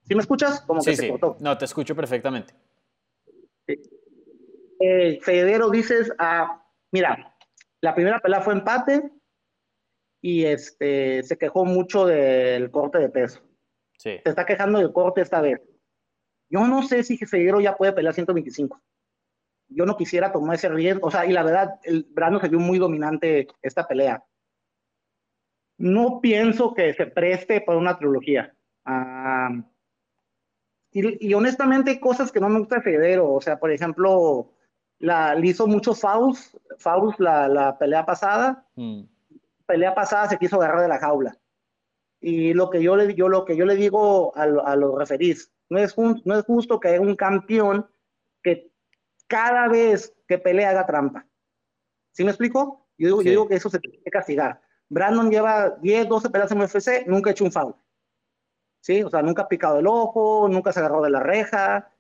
¿Sí 0.07 0.15
me 0.15 0.21
escuchas? 0.21 0.61
Como 0.63 0.83
que 0.83 0.97
sí. 0.97 1.11
No, 1.41 1.57
te 1.57 1.65
escucho 1.65 1.97
perfectamente. 1.97 2.55
Eh, 4.81 5.19
Federo 5.23 5.71
dices, 5.71 6.13
ah, 6.19 6.63
mira, 6.93 7.35
la 7.81 7.95
primera 7.95 8.21
pelea 8.21 8.41
fue 8.41 8.55
empate 8.55 9.11
y 10.21 10.45
este, 10.45 11.23
se 11.23 11.39
quejó 11.39 11.65
mucho 11.65 12.07
del 12.07 12.71
corte 12.71 12.99
de 12.99 13.09
peso. 13.09 13.41
Se 13.97 14.23
está 14.25 14.47
quejando 14.47 14.79
del 14.79 14.93
corte 14.93 15.21
esta 15.21 15.41
vez. 15.41 15.61
Yo 16.49 16.67
no 16.67 16.83
sé 16.83 17.03
si 17.03 17.17
Figueroa 17.19 17.63
ya 17.63 17.77
puede 17.77 17.93
pelear 17.93 18.15
125. 18.15 18.81
Yo 19.69 19.85
no 19.85 19.97
quisiera 19.97 20.33
tomar 20.33 20.55
ese 20.55 20.69
riesgo. 20.69 21.09
O 21.09 21.11
sea, 21.11 21.27
y 21.27 21.33
la 21.33 21.43
verdad, 21.43 21.79
el 21.83 22.07
Brano 22.09 22.41
se 22.41 22.49
vio 22.49 22.59
muy 22.59 22.79
dominante 22.79 23.49
esta 23.61 23.87
pelea. 23.87 24.25
No 25.77 26.21
pienso 26.21 26.75
que 26.75 26.95
se 26.95 27.07
preste 27.07 27.61
para 27.61 27.79
una 27.79 27.99
trilogía. 27.99 28.55
Ah, 28.85 29.51
y, 30.91 31.35
honestamente 31.35 31.91
hay 31.91 32.01
cosas 32.01 32.33
que 32.33 32.41
no 32.41 32.49
me 32.49 32.61
gusta 32.61 32.77
de 32.77 32.83
Federo. 32.83 33.33
O 33.33 33.41
sea, 33.41 33.59
por 33.59 33.71
ejemplo, 33.71 34.53
la, 34.99 35.35
le 35.35 35.49
hizo 35.49 35.67
muchos 35.67 36.01
fouls, 36.01 36.57
fouls 36.79 37.19
la, 37.19 37.49
la 37.49 37.79
pelea 37.79 38.05
pasada. 38.05 38.67
Mm. 38.75 39.03
Pelea 39.67 39.95
pasada 39.95 40.29
se 40.29 40.39
quiso 40.39 40.57
agarrar 40.57 40.83
de 40.83 40.89
la 40.89 40.99
jaula. 40.99 41.39
Y 42.21 42.53
lo 42.55 42.71
que 42.71 42.83
yo 42.83 42.97
le, 42.97 43.15
yo, 43.15 43.29
lo 43.29 43.45
que 43.45 43.57
yo 43.57 43.65
le 43.65 43.77
digo 43.77 44.37
a, 44.37 44.43
a 44.43 44.77
los 44.77 44.99
referís, 44.99 45.53
no 45.69 45.79
es, 45.79 45.97
no 45.97 46.39
es 46.39 46.45
justo 46.45 46.81
que 46.81 46.89
haya 46.89 47.01
un 47.01 47.15
campeón 47.15 47.89
que 48.43 48.73
cada 49.27 49.69
vez 49.69 50.15
que 50.27 50.39
pelea 50.39 50.71
haga 50.71 50.87
trampa. 50.87 51.27
¿Sí 52.13 52.25
me 52.25 52.31
explico? 52.31 52.89
Yo 52.97 53.07
digo, 53.09 53.23
yo 53.23 53.31
digo 53.31 53.49
que 53.49 53.57
eso 53.57 53.71
se 53.71 53.79
tiene 53.79 54.01
que 54.03 54.11
castigar. 54.11 54.61
Brandon 54.89 55.31
lleva 55.31 55.71
10, 55.71 56.09
12 56.09 56.31
peleas 56.31 56.51
en 56.51 56.61
UFC, 56.61 57.07
nunca 57.07 57.31
ha 57.31 57.33
hecho 57.33 57.45
un 57.45 57.53
foul. 57.53 57.75
¿Sí? 58.81 59.03
O 59.03 59.11
sea, 59.11 59.23
nunca 59.23 59.43
ha 59.43 59.49
picado 59.49 59.79
el 59.79 59.87
ojo, 59.87 60.49
nunca 60.49 60.73
se 60.73 60.81
agarró 60.81 61.03
de 61.03 61.11
la 61.11 61.21
reja. 61.21 61.91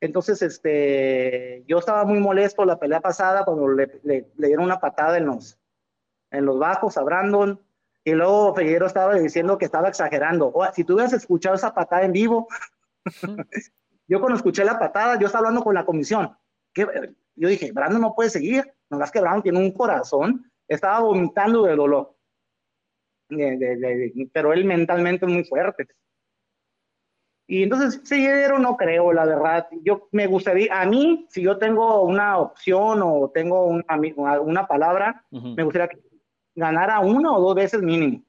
Entonces, 0.00 0.42
este, 0.42 1.64
yo 1.66 1.78
estaba 1.78 2.04
muy 2.04 2.20
molesto 2.20 2.64
la 2.64 2.78
pelea 2.78 3.00
pasada 3.00 3.44
cuando 3.44 3.68
le, 3.68 4.30
dieron 4.36 4.64
una 4.64 4.78
patada 4.78 5.16
en 5.16 5.26
los, 5.26 5.58
en 6.30 6.44
los 6.44 6.58
bajos 6.58 6.96
a 6.96 7.02
Brandon. 7.02 7.60
Y 8.04 8.12
luego 8.12 8.54
Figueroa 8.54 8.88
estaba 8.88 9.14
diciendo 9.14 9.58
que 9.58 9.64
estaba 9.64 9.88
exagerando. 9.88 10.50
O, 10.54 10.64
si 10.72 10.84
tú 10.84 10.94
hubieras 10.94 11.12
escuchado 11.12 11.56
esa 11.56 11.74
patada 11.74 12.04
en 12.04 12.12
vivo, 12.12 12.46
yo 14.06 14.20
cuando 14.20 14.36
escuché 14.36 14.64
la 14.64 14.78
patada, 14.78 15.18
yo 15.18 15.26
estaba 15.26 15.46
hablando 15.46 15.64
con 15.64 15.74
la 15.74 15.86
comisión. 15.86 16.36
Yo 16.74 17.48
dije, 17.48 17.72
Brandon 17.72 18.00
no 18.00 18.14
puede 18.14 18.30
seguir. 18.30 18.72
No 18.90 19.02
es 19.02 19.10
que 19.10 19.20
Brandon 19.20 19.42
tiene 19.42 19.58
un 19.58 19.72
corazón. 19.72 20.50
Estaba 20.68 21.00
vomitando 21.00 21.64
de 21.64 21.74
dolor. 21.74 22.16
pero 24.32 24.52
él 24.52 24.64
mentalmente 24.64 25.26
es 25.26 25.32
muy 25.32 25.44
fuerte. 25.44 25.88
Y 27.48 27.62
entonces, 27.62 28.02
Figueroa 28.04 28.58
no 28.58 28.76
creo, 28.76 29.12
la 29.12 29.24
verdad. 29.24 29.68
Yo 29.82 30.08
me 30.10 30.26
gustaría, 30.26 30.80
a 30.80 30.84
mí, 30.84 31.26
si 31.28 31.42
yo 31.42 31.58
tengo 31.58 32.02
una 32.02 32.38
opción 32.38 33.00
o 33.02 33.30
tengo 33.32 33.66
una, 33.66 34.40
una 34.40 34.66
palabra, 34.66 35.24
me 35.30 35.62
gustaría 35.62 35.88
que 35.88 36.00
ganara 36.56 36.98
una 37.00 37.32
o 37.32 37.40
dos 37.40 37.54
veces 37.54 37.82
mínimo. 37.82 38.22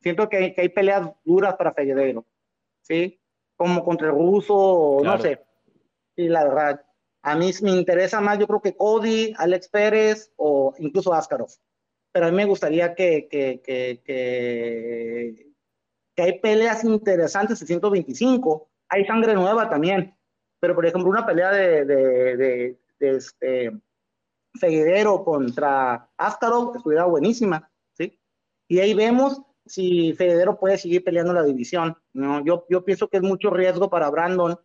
Siento 0.00 0.28
que 0.28 0.36
hay, 0.36 0.54
que 0.54 0.62
hay 0.62 0.68
peleas 0.70 1.10
duras 1.24 1.56
para 1.56 1.74
Figueiredo, 1.74 2.24
¿sí? 2.82 3.20
Como 3.56 3.84
contra 3.84 4.08
el 4.08 4.14
ruso, 4.14 5.00
no 5.02 5.18
sé. 5.18 5.44
Y 6.16 6.28
la 6.28 6.44
verdad, 6.44 6.84
a 7.22 7.36
mí 7.36 7.50
me 7.62 7.70
interesa 7.70 8.20
más, 8.20 8.38
yo 8.38 8.46
creo 8.46 8.60
que 8.60 8.76
Cody, 8.76 9.34
Alex 9.36 9.68
Pérez 9.68 10.32
o 10.36 10.74
incluso 10.78 11.12
Askarov. 11.12 11.50
Pero 12.12 12.26
a 12.26 12.30
mí 12.30 12.36
me 12.36 12.44
gustaría 12.44 12.94
que, 12.94 13.28
que, 13.28 13.60
que, 13.62 14.02
que, 14.04 15.53
que 16.14 16.22
hay 16.22 16.40
peleas 16.40 16.84
interesantes 16.84 17.60
en 17.60 17.66
125. 17.66 18.68
Hay 18.88 19.04
sangre 19.04 19.34
nueva 19.34 19.68
también. 19.68 20.16
Pero, 20.60 20.74
por 20.74 20.86
ejemplo, 20.86 21.10
una 21.10 21.26
pelea 21.26 21.50
de, 21.52 21.84
de, 21.84 22.36
de, 22.36 22.78
de 22.98 23.16
este, 23.16 23.72
contra 25.24 26.08
Askarov 26.16 26.76
estuviera 26.76 27.04
buenísima, 27.04 27.70
¿sí? 27.92 28.18
Y 28.68 28.78
ahí 28.78 28.94
vemos 28.94 29.42
si 29.66 30.12
Federo 30.14 30.58
puede 30.58 30.78
seguir 30.78 31.02
peleando 31.02 31.32
la 31.32 31.42
división, 31.42 31.96
¿no? 32.12 32.44
Yo, 32.44 32.66
yo 32.68 32.84
pienso 32.84 33.08
que 33.08 33.18
es 33.18 33.22
mucho 33.22 33.50
riesgo 33.50 33.90
para 33.90 34.10
Brandon 34.10 34.58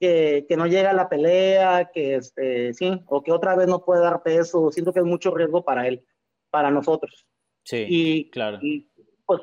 que, 0.00 0.44
que, 0.48 0.56
no 0.56 0.66
llega 0.66 0.90
a 0.90 0.94
la 0.94 1.08
pelea, 1.08 1.90
que 1.92 2.16
este, 2.16 2.74
sí, 2.74 3.02
o 3.06 3.22
que 3.22 3.32
otra 3.32 3.56
vez 3.56 3.66
no 3.68 3.84
puede 3.84 4.02
dar 4.02 4.22
peso. 4.22 4.70
Siento 4.70 4.92
que 4.92 5.00
es 5.00 5.06
mucho 5.06 5.34
riesgo 5.34 5.64
para 5.64 5.86
él, 5.86 6.04
para 6.50 6.70
nosotros. 6.70 7.26
Sí, 7.64 7.86
y, 7.88 8.30
claro. 8.30 8.58
Y, 8.60 8.90
pues 9.24 9.42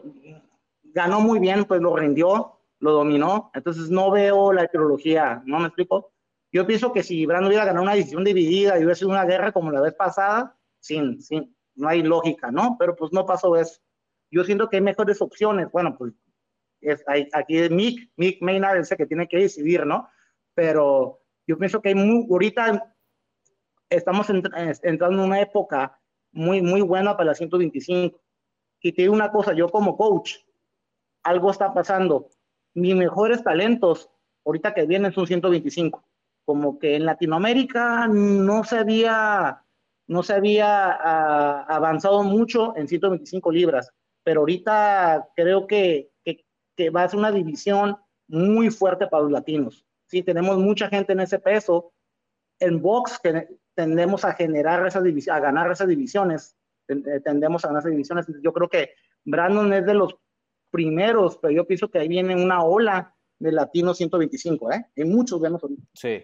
ganó 0.93 1.19
muy 1.19 1.39
bien, 1.39 1.65
pues 1.65 1.81
lo 1.81 1.95
rindió, 1.95 2.59
lo 2.79 2.91
dominó. 2.91 3.51
Entonces 3.53 3.89
no 3.89 4.11
veo 4.11 4.53
la 4.53 4.67
trilogía, 4.67 5.41
¿no 5.45 5.59
me 5.59 5.67
explico? 5.67 6.11
Yo 6.51 6.67
pienso 6.67 6.93
que 6.93 7.03
si 7.03 7.25
Brandon 7.25 7.47
hubiera 7.47 7.65
ganado 7.65 7.83
una 7.83 7.95
decisión 7.95 8.23
dividida 8.23 8.75
y 8.75 8.79
hubiera 8.79 8.95
sido 8.95 9.09
una 9.09 9.25
guerra 9.25 9.51
como 9.51 9.71
la 9.71 9.81
vez 9.81 9.95
pasada, 9.95 10.55
sin, 10.79 11.21
sin, 11.21 11.55
no 11.75 11.87
hay 11.87 12.03
lógica, 12.03 12.51
¿no? 12.51 12.75
Pero 12.77 12.95
pues 12.95 13.11
no 13.11 13.25
pasó 13.25 13.55
eso. 13.55 13.81
Yo 14.29 14.43
siento 14.43 14.69
que 14.69 14.77
hay 14.77 14.81
mejores 14.81 15.21
opciones. 15.21 15.71
Bueno, 15.71 15.95
pues 15.97 16.13
es, 16.81 17.03
hay, 17.07 17.27
aquí 17.33 17.57
es 17.57 17.71
Mick, 17.71 18.11
Mick 18.17 18.41
Maynard 18.41 18.77
es 18.77 18.91
el 18.91 18.97
que 18.97 19.05
tiene 19.07 19.27
que 19.27 19.37
decidir, 19.37 19.85
¿no? 19.85 20.07
Pero 20.53 21.21
yo 21.47 21.57
pienso 21.57 21.81
que 21.81 21.89
hay 21.89 21.95
muy, 21.95 22.27
ahorita 22.29 22.93
estamos 23.89 24.29
entrando 24.29 25.23
en 25.23 25.29
una 25.29 25.41
época 25.41 25.99
muy, 26.31 26.61
muy 26.61 26.81
buena 26.81 27.15
para 27.15 27.27
la 27.27 27.35
125. 27.35 28.19
Y 28.81 28.91
te 28.91 29.03
digo 29.03 29.13
una 29.13 29.31
cosa, 29.31 29.53
yo 29.53 29.69
como 29.69 29.95
coach, 29.95 30.35
algo 31.23 31.51
está 31.51 31.73
pasando. 31.73 32.29
Mis 32.73 32.95
mejores 32.95 33.43
talentos 33.43 34.09
ahorita 34.45 34.73
que 34.73 34.85
vienen 34.85 35.13
son 35.13 35.27
125. 35.27 36.03
Como 36.45 36.77
que 36.77 36.95
en 36.95 37.05
Latinoamérica 37.05 38.07
no 38.07 38.63
se 38.63 38.77
había, 38.77 39.63
no 40.07 40.23
se 40.23 40.33
había 40.33 40.99
uh, 40.99 41.71
avanzado 41.71 42.23
mucho 42.23 42.75
en 42.75 42.87
125 42.87 43.51
libras, 43.51 43.91
pero 44.23 44.41
ahorita 44.41 45.29
creo 45.35 45.67
que, 45.67 46.11
que, 46.23 46.45
que, 46.75 46.89
va 46.89 47.03
a 47.03 47.09
ser 47.09 47.19
una 47.19 47.31
división 47.31 47.97
muy 48.27 48.69
fuerte 48.69 49.07
para 49.07 49.23
los 49.23 49.31
latinos. 49.31 49.85
Sí, 50.07 50.21
tenemos 50.21 50.57
mucha 50.57 50.89
gente 50.89 51.13
en 51.13 51.21
ese 51.21 51.39
peso. 51.39 51.93
En 52.59 52.81
box 52.81 53.19
que 53.19 53.47
tendemos 53.73 54.25
a 54.25 54.33
generar 54.33 54.85
esas 54.85 55.03
divisiones, 55.03 55.41
a 55.41 55.45
ganar 55.45 55.71
esas 55.71 55.87
divisiones, 55.87 56.55
tendemos 56.85 57.63
a 57.63 57.69
ganar 57.69 57.81
esas 57.81 57.91
divisiones. 57.91 58.25
Yo 58.41 58.53
creo 58.53 58.69
que 58.69 58.91
Brandon 59.25 59.73
es 59.73 59.85
de 59.85 59.93
los 59.93 60.15
primeros, 60.73 61.37
pero 61.37 61.53
yo 61.53 61.67
pienso 61.67 61.87
que 61.87 61.99
ahí 61.99 62.07
viene 62.07 62.35
una 62.35 62.63
ola 62.63 63.13
de 63.37 63.51
Latino 63.51 63.93
125, 63.93 64.71
¿eh? 64.71 64.85
Hay 64.97 65.03
muchos 65.05 65.39
buenos 65.39 65.61
Sí. 65.93 66.19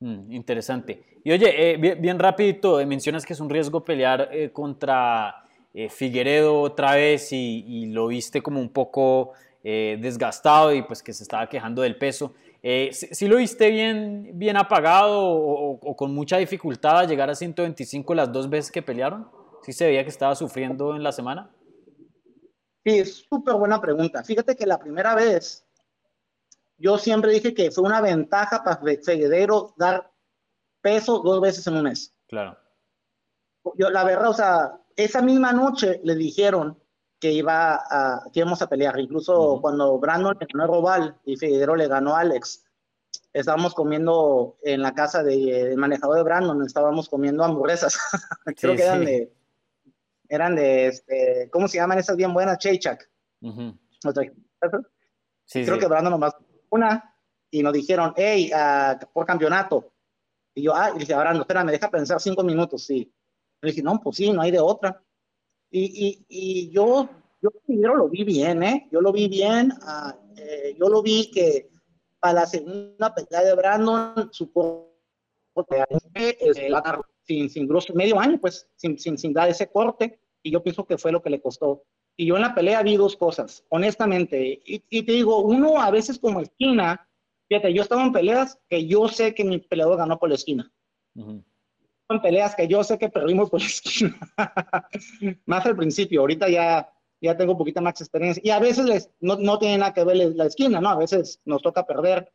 Mm, 0.00 0.30
interesante. 0.30 1.02
Y 1.24 1.32
oye, 1.32 1.72
eh, 1.72 1.78
bien, 1.78 2.00
bien, 2.02 2.18
rapidito, 2.18 2.78
eh, 2.78 2.84
mencionas 2.84 3.24
que 3.24 3.32
es 3.32 3.40
un 3.40 3.48
riesgo 3.48 3.82
pelear 3.82 4.28
eh, 4.30 4.50
contra 4.52 5.42
Figueredo 5.90 6.60
otra 6.60 6.94
vez 6.94 7.32
y, 7.32 7.86
lo 7.86 8.06
viste 8.06 8.40
como 8.40 8.60
un 8.60 8.70
poco 8.70 9.32
desgastado 9.62 10.72
y 10.72 10.80
pues 10.82 11.02
que 11.02 11.12
se 11.12 11.22
estaba 11.22 11.48
quejando 11.50 11.82
del 11.82 11.96
peso. 11.96 12.32
Eh, 12.62 12.90
¿sí, 12.92 13.08
¿sí, 13.12 13.28
lo 13.28 13.36
viste 13.36 13.70
bien, 13.70 14.30
bien 14.34 14.56
apagado 14.56 15.20
o, 15.20 15.72
o, 15.72 15.78
o, 15.82 15.96
con 15.96 16.14
mucha 16.14 16.38
dificultad 16.38 17.00
a 17.00 17.04
llegar 17.04 17.28
a 17.28 17.34
125 17.34 18.14
las 18.14 18.32
dos 18.32 18.48
veces 18.48 18.72
que 18.72 18.80
pelearon? 18.80 19.28
¿Sí 19.62 19.72
se 19.74 19.86
veía 19.86 20.02
que 20.02 20.08
estaba 20.08 20.34
sufriendo 20.34 20.96
en 20.96 21.02
la 21.02 21.12
semana? 21.12 21.50
Sí, 22.86 23.00
es 23.00 23.26
súper 23.28 23.54
buena 23.56 23.80
pregunta. 23.80 24.22
Fíjate 24.22 24.54
que 24.54 24.64
la 24.64 24.78
primera 24.78 25.16
vez 25.16 25.66
yo 26.78 26.98
siempre 26.98 27.32
dije 27.32 27.52
que 27.52 27.72
fue 27.72 27.82
una 27.82 28.00
ventaja 28.00 28.62
para 28.62 28.76
Figueredo 28.76 29.74
dar 29.76 30.12
peso 30.80 31.18
dos 31.18 31.40
veces 31.40 31.66
en 31.66 31.78
un 31.78 31.82
mes. 31.82 32.16
Claro. 32.28 32.56
Yo, 33.74 33.90
la 33.90 34.04
verdad, 34.04 34.28
o 34.28 34.34
sea, 34.34 34.78
esa 34.94 35.20
misma 35.20 35.52
noche 35.52 36.00
le 36.04 36.14
dijeron 36.14 36.80
que 37.18 37.32
iba 37.32 37.74
a, 37.74 38.22
que 38.32 38.38
íbamos 38.38 38.62
a 38.62 38.68
pelear. 38.68 39.00
Incluso 39.00 39.36
uh 39.36 39.56
-huh. 39.56 39.60
cuando 39.62 39.98
Brandon 39.98 40.36
le 40.38 40.46
ganó 40.46 40.62
a 40.62 40.66
Robal 40.68 41.16
y 41.24 41.36
Figueroa 41.36 41.76
le 41.76 41.88
ganó 41.88 42.14
a 42.14 42.20
Alex, 42.20 42.66
estábamos 43.32 43.74
comiendo 43.74 44.58
en 44.62 44.82
la 44.82 44.94
casa 44.94 45.24
del 45.24 45.44
de 45.44 45.76
manejador 45.76 46.18
de 46.18 46.22
Brandon, 46.22 46.62
estábamos 46.62 47.08
comiendo 47.08 47.42
hamburguesas. 47.42 47.98
Creo 48.56 48.74
sí, 48.74 48.76
que 48.76 48.84
eran 48.84 49.00
sí. 49.00 49.06
de, 49.06 49.32
eran 50.28 50.56
de, 50.56 50.88
este, 50.88 51.48
¿cómo 51.50 51.68
se 51.68 51.78
llaman 51.78 51.98
esas 51.98 52.16
bien 52.16 52.32
buenas? 52.32 52.58
Chaychak. 52.58 53.08
Uh 53.40 53.50
-huh. 53.50 54.86
sí, 55.44 55.64
Creo 55.64 55.78
que 55.78 55.86
Brandon 55.86 56.12
nomás 56.12 56.34
una 56.70 57.14
y 57.50 57.62
nos 57.62 57.72
dijeron, 57.72 58.12
hey, 58.16 58.50
uh, 58.52 58.98
por 59.12 59.26
campeonato. 59.26 59.92
Y 60.54 60.62
yo, 60.62 60.74
ah, 60.74 60.92
y 60.94 60.98
dije, 61.00 61.14
Brandon, 61.14 61.42
espera, 61.42 61.64
me 61.64 61.72
deja 61.72 61.90
pensar 61.90 62.20
cinco 62.20 62.42
minutos, 62.42 62.84
sí. 62.84 63.12
Le 63.60 63.70
dije, 63.70 63.82
no, 63.82 64.00
pues 64.00 64.16
sí, 64.16 64.30
no 64.32 64.42
hay 64.42 64.50
de 64.50 64.60
otra. 64.60 65.02
Y, 65.70 65.84
y, 66.06 66.26
y 66.28 66.70
yo, 66.70 67.08
yo 67.40 67.50
primero 67.66 67.96
lo 67.96 68.08
vi 68.08 68.24
bien, 68.24 68.62
¿eh? 68.62 68.88
Yo 68.90 69.00
lo 69.00 69.12
vi 69.12 69.28
bien, 69.28 69.72
uh, 69.82 70.12
eh, 70.36 70.76
yo 70.78 70.88
lo 70.88 71.02
vi 71.02 71.30
que 71.30 71.70
para 72.18 72.40
la 72.40 72.46
segunda 72.46 73.14
pelea 73.14 73.42
de 73.42 73.54
Brandon, 73.54 74.28
su 74.32 74.52
corte 74.52 75.84
eh, 76.14 76.70
sin, 77.26 77.50
sin 77.50 77.66
grosso, 77.66 77.94
medio 77.94 78.18
año, 78.18 78.38
pues, 78.40 78.68
sin, 78.76 78.98
sin, 78.98 79.18
sin 79.18 79.32
dar 79.32 79.48
ese 79.48 79.70
corte, 79.70 80.18
y 80.42 80.50
yo 80.50 80.62
pienso 80.62 80.84
que 80.84 80.98
fue 80.98 81.12
lo 81.12 81.22
que 81.22 81.30
le 81.30 81.40
costó. 81.40 81.82
Y 82.16 82.26
yo 82.26 82.36
en 82.36 82.42
la 82.42 82.54
pelea 82.54 82.82
vi 82.82 82.96
dos 82.96 83.16
cosas, 83.16 83.64
honestamente, 83.68 84.62
y, 84.64 84.82
y 84.88 85.02
te 85.02 85.12
digo, 85.12 85.40
uno 85.40 85.80
a 85.80 85.90
veces 85.90 86.18
como 86.18 86.40
esquina, 86.40 87.08
fíjate, 87.48 87.72
yo 87.72 87.82
estaba 87.82 88.02
en 88.04 88.12
peleas 88.12 88.58
que 88.68 88.86
yo 88.86 89.08
sé 89.08 89.34
que 89.34 89.44
mi 89.44 89.58
peleador 89.58 89.98
ganó 89.98 90.18
por 90.18 90.28
la 90.28 90.36
esquina. 90.36 90.72
Uh 91.14 91.22
-huh 91.22 91.44
en 92.08 92.20
peleas 92.20 92.54
que 92.54 92.68
yo 92.68 92.84
sé 92.84 92.98
que 92.98 93.08
perdimos 93.08 93.50
por 93.50 93.60
la 93.60 93.66
esquina. 93.66 94.16
más 95.46 95.66
al 95.66 95.76
principio, 95.76 96.20
ahorita 96.20 96.48
ya, 96.48 96.92
ya 97.20 97.36
tengo 97.36 97.52
un 97.52 97.58
poquito 97.58 97.82
más 97.82 98.00
experiencia. 98.00 98.40
Y 98.44 98.50
a 98.50 98.58
veces 98.58 98.84
les, 98.84 99.10
no, 99.20 99.36
no 99.36 99.58
tiene 99.58 99.78
nada 99.78 99.92
que 99.92 100.04
ver 100.04 100.16
la 100.16 100.46
esquina, 100.46 100.80
¿no? 100.80 100.90
A 100.90 100.96
veces 100.96 101.40
nos 101.44 101.62
toca 101.62 101.86
perder. 101.86 102.32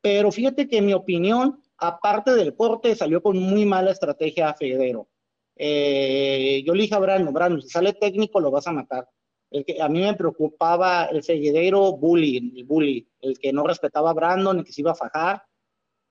Pero 0.00 0.32
fíjate 0.32 0.68
que 0.68 0.78
en 0.78 0.86
mi 0.86 0.94
opinión, 0.94 1.62
aparte 1.78 2.34
del 2.34 2.54
corte, 2.54 2.94
salió 2.94 3.22
con 3.22 3.38
muy 3.38 3.64
mala 3.64 3.90
estrategia 3.90 4.50
a 4.50 4.54
Federo. 4.54 5.08
Eh, 5.56 6.62
yo 6.66 6.74
le 6.74 6.82
dije 6.82 6.94
a 6.94 6.98
Brandon, 6.98 7.32
Brandon, 7.32 7.62
si 7.62 7.68
sale 7.68 7.92
técnico 7.92 8.40
lo 8.40 8.50
vas 8.50 8.66
a 8.66 8.72
matar. 8.72 9.08
El 9.50 9.64
que, 9.64 9.80
a 9.82 9.88
mí 9.88 10.00
me 10.00 10.14
preocupaba 10.14 11.04
el 11.06 11.22
Figueredo 11.22 11.96
bully, 11.96 12.52
el 12.56 12.64
bully, 12.64 13.06
el 13.20 13.38
que 13.38 13.52
no 13.52 13.64
respetaba 13.64 14.10
a 14.10 14.14
Brandon, 14.14 14.58
el 14.58 14.64
que 14.64 14.72
se 14.72 14.80
iba 14.80 14.92
a 14.92 14.96
fajar, 14.96 15.42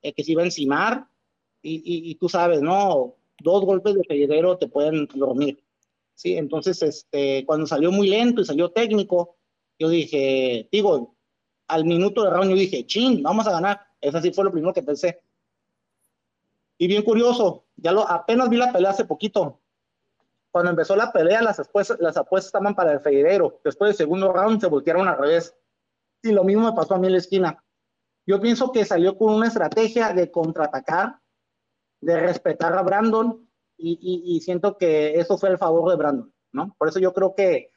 el 0.02 0.13
que 0.13 0.24
se 0.24 0.34
iba 0.34 0.43
a 0.43 0.45
encimar 0.45 1.08
y, 1.63 2.15
tú 2.15 2.28
sabes, 2.28 2.62
¿no? 2.62 3.15
Dos 3.39 3.65
golpes 3.65 3.95
de 3.95 4.04
Figueroa 4.04 4.58
te 4.58 4.67
pueden 4.67 5.08
dormir, 5.13 5.63
¿sí? 6.15 6.38
Entonces, 6.38 6.82
este, 6.82 7.45
cuando 7.45 7.67
salió 7.67 7.91
muy 7.91 8.08
lento 8.08 8.41
y 8.41 8.45
salió 8.45 8.71
técnico, 8.71 9.38
yo 9.78 9.89
dije, 9.89 10.67
digo, 10.71 11.15
al 11.67 11.86
minuto 11.86 12.24
de 12.24 12.30
round 12.30 12.52
yo 12.52 12.56
dije, 12.56 12.86
chin, 12.86 13.24
vamos 13.24 13.47
a 13.47 13.52
ganar. 13.52 13.80
Eso 14.00 14.21
sí 14.21 14.32
fue 14.32 14.43
lo 14.43 14.52
primero 14.52 14.74
que 14.74 14.84
pensé. 14.84 15.21
Y 16.82 16.88
bien 16.88 17.04
curioso, 17.04 17.67
ya 17.76 17.91
lo, 17.91 18.10
apenas 18.10 18.50
vi 18.50 18.58
la 18.58 18.74
pelea 18.74 18.89
hace 18.89 19.06
poquito. 19.06 19.62
Cuando 20.50 20.72
empezó 20.72 20.96
la 20.96 21.12
pelea, 21.12 21.44
las 21.44 21.60
apuestas, 21.60 22.00
las 22.00 22.17
apuestas 22.17 22.48
estaban 22.48 22.74
para 22.74 22.94
el 22.94 23.02
Figueroa. 23.02 23.54
Después 23.63 23.89
del 23.89 23.98
segundo 23.98 24.34
round 24.34 24.60
se 24.60 24.65
voltearon 24.65 25.08
al 25.08 25.20
revés. 25.20 25.56
Y 26.24 26.32
lo 26.32 26.44
mismo 26.44 26.63
me 26.63 26.76
pasó 26.76 26.96
a 26.96 26.98
mí 26.98 27.06
en 27.06 27.13
la 27.13 27.20
esquina. 27.20 27.63
Yo 28.26 28.41
pienso 28.41 28.72
que 28.72 28.84
salió 28.84 29.15
con 29.15 29.32
una 29.32 29.46
estrategia 29.46 30.12
de 30.12 30.32
contraatacar 30.32 31.20
de 32.02 32.20
respetar 32.20 32.74
a 32.76 32.82
Brandon 32.82 33.48
y, 33.78 34.00
y, 34.02 34.36
y, 34.36 34.41
siento 34.41 34.76
que 34.76 35.20
eso 35.20 35.38
fue 35.38 35.50
el 35.50 35.60
favor 35.60 35.88
de 35.88 35.98
Brandon, 35.98 36.34
¿no? 36.52 36.76
Por 36.80 36.88
eso 36.88 36.98
yo 36.98 37.13
creo 37.13 37.36
que 37.36 37.70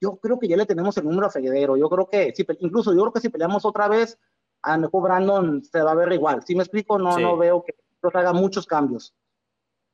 yo 0.00 0.16
creo 0.16 0.36
que 0.36 0.48
ya 0.48 0.56
le 0.56 0.66
tenemos 0.66 0.96
el 0.98 1.04
número 1.04 1.28
a 1.28 1.30
Figueroa. 1.30 1.78
Yo 1.78 1.88
creo 1.88 2.08
que, 2.08 2.34
si, 2.34 2.44
incluso 2.58 2.92
yo 2.92 3.02
creo 3.02 3.12
que 3.12 3.20
si 3.20 3.28
peleamos 3.28 3.64
otra 3.64 3.86
vez, 3.86 4.18
a 4.62 4.74
lo 4.76 4.82
mejor 4.82 5.04
Brandon 5.04 5.62
se 5.62 5.80
va 5.80 5.92
a 5.92 5.94
ver 5.94 6.12
igual. 6.12 6.42
Si 6.44 6.56
me 6.56 6.64
explico, 6.64 6.98
no, 6.98 7.14
sí. 7.14 7.22
no 7.22 7.36
veo 7.36 7.62
que 7.62 7.76
haga 8.02 8.32
muchos 8.32 8.66
cambios. 8.66 9.14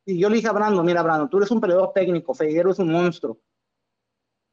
Y 0.06 0.18
yo 0.18 0.28
le 0.28 0.36
dije 0.36 0.48
a 0.48 0.52
Brandon, 0.52 0.84
mira 0.84 1.02
Brandon, 1.02 1.28
tú 1.30 1.38
eres 1.38 1.50
un 1.50 1.60
peleador 1.60 1.92
técnico, 1.92 2.34
Figueroa 2.34 2.72
es 2.72 2.78
un 2.78 2.92
monstruo. 2.92 3.38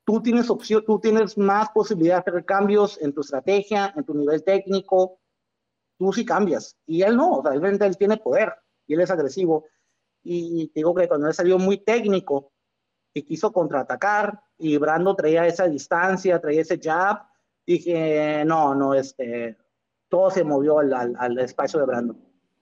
Tú 0.06 0.22
tienes 0.22 0.50
opción, 0.50 0.84
tú 0.86 1.00
tienes 1.00 1.38
más 1.38 1.70
posibilidad 1.70 2.24
de 2.24 2.32
hacer 2.32 2.46
cambios 2.46 3.00
en 3.02 3.14
tu 3.14 3.22
estrategia, 3.22 3.94
en 3.96 4.04
tu 4.04 4.14
nivel 4.14 4.44
técnico. 4.44 5.20
Tú 5.98 6.12
sí 6.12 6.26
cambias. 6.26 6.78
Y 6.86 7.04
él 7.04 7.16
no, 7.16 7.38
o 7.38 7.42
sea, 7.42 7.52
realmente 7.52 7.86
él 7.86 7.98
tiene 7.98 8.18
poder 8.18 8.54
y 8.88 8.94
él 8.94 9.02
es 9.02 9.12
agresivo. 9.12 9.66
Y, 10.24 10.72
digo 10.74 10.96
que 10.96 11.08
cuando 11.08 11.28
él 11.28 11.34
salió 11.34 11.58
muy 11.60 11.78
técnico 11.78 12.52
y 13.14 13.24
quiso 13.24 13.52
contraatacar, 13.52 14.42
y 14.58 14.78
Brando 14.78 15.16
traía 15.16 15.46
esa 15.46 15.68
distancia, 15.68 16.40
traía 16.40 16.62
ese 16.62 16.80
jab, 16.80 17.24
dije, 17.66 18.44
no, 18.46 18.74
no, 18.74 18.94
este, 18.94 19.58
todo 20.08 20.30
se 20.32 20.44
movió 20.44 20.80
al, 20.80 20.94
al 20.94 21.40
espacio 21.40 21.80
de 21.80 21.86
Brando. 21.86 22.16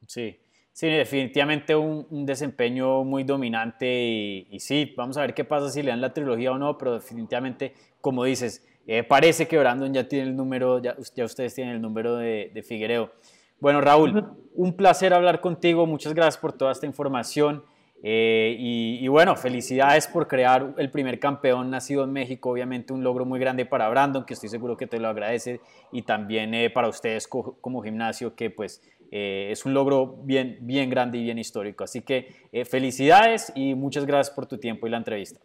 Sí, 0.07 0.39
sí, 0.79 0.87
definitivamente 0.87 1.75
un, 1.75 2.07
un 2.09 2.25
desempeño 2.25 3.03
muy 3.03 3.25
dominante 3.25 3.85
y, 3.85 4.47
y, 4.49 4.61
sí, 4.61 4.93
vamos 4.95 5.17
a 5.17 5.21
ver 5.21 5.33
qué 5.33 5.43
pasa 5.43 5.69
si 5.69 5.83
le 5.83 5.89
dan 5.89 5.99
la 5.99 6.13
trilogía 6.13 6.53
o 6.53 6.57
no, 6.57 6.77
pero 6.77 6.93
definitivamente, 6.93 7.73
como 7.99 8.23
dices, 8.23 8.65
eh, 8.87 9.03
parece 9.03 9.45
que 9.45 9.57
Brandon 9.57 9.93
ya 9.93 10.07
tiene 10.07 10.29
el 10.29 10.37
número, 10.37 10.81
ya, 10.81 10.95
ya 11.13 11.25
ustedes 11.25 11.53
tienen 11.53 11.75
el 11.75 11.81
número 11.81 12.15
de, 12.15 12.49
de 12.53 12.63
Figuereo. 12.63 13.11
Bueno, 13.59 13.81
Raúl, 13.81 14.25
un 14.55 14.73
placer 14.77 15.13
hablar 15.13 15.41
contigo. 15.41 15.85
Muchas 15.85 16.13
gracias 16.13 16.37
por 16.37 16.53
toda 16.53 16.71
esta 16.71 16.85
información. 16.85 17.65
Eh, 18.01 18.55
y, 18.57 19.07
bueno, 19.09 19.35
felicidades 19.35 20.07
por 20.07 20.27
crear 20.29 20.73
el 20.77 20.89
primer 20.89 21.19
campeón 21.19 21.69
nacido 21.69 22.05
en 22.05 22.13
México, 22.13 22.49
obviamente 22.49 22.93
un 22.93 23.03
logro 23.03 23.25
muy 23.25 23.39
grande 23.41 23.65
para 23.65 23.89
Brandon, 23.89 24.23
que 24.23 24.35
estoy 24.35 24.47
seguro 24.47 24.77
que 24.77 24.87
te 24.87 24.99
lo 24.99 25.09
agradece, 25.09 25.59
y 25.91 26.03
también 26.03 26.53
eh, 26.53 26.69
para 26.69 26.87
ustedes 26.87 27.27
como 27.27 27.81
gimnasio, 27.81 28.35
que 28.35 28.49
pues 28.49 28.81
eh, 29.11 29.49
es 29.51 29.65
un 29.65 29.73
logro 29.73 30.17
bien, 30.23 30.59
bien 30.61 30.89
grande 30.89 31.17
y 31.17 31.23
bien 31.23 31.37
histórico. 31.37 31.83
Así 31.83 32.01
que 32.01 32.49
felicidades 32.65 33.51
y 33.55 33.75
muchas 33.75 34.05
gracias 34.05 34.35
por 34.35 34.45
tu 34.45 34.57
tiempo 34.57 34.87
y 34.87 34.89
la 34.89 34.97
entrevista. 34.97 35.39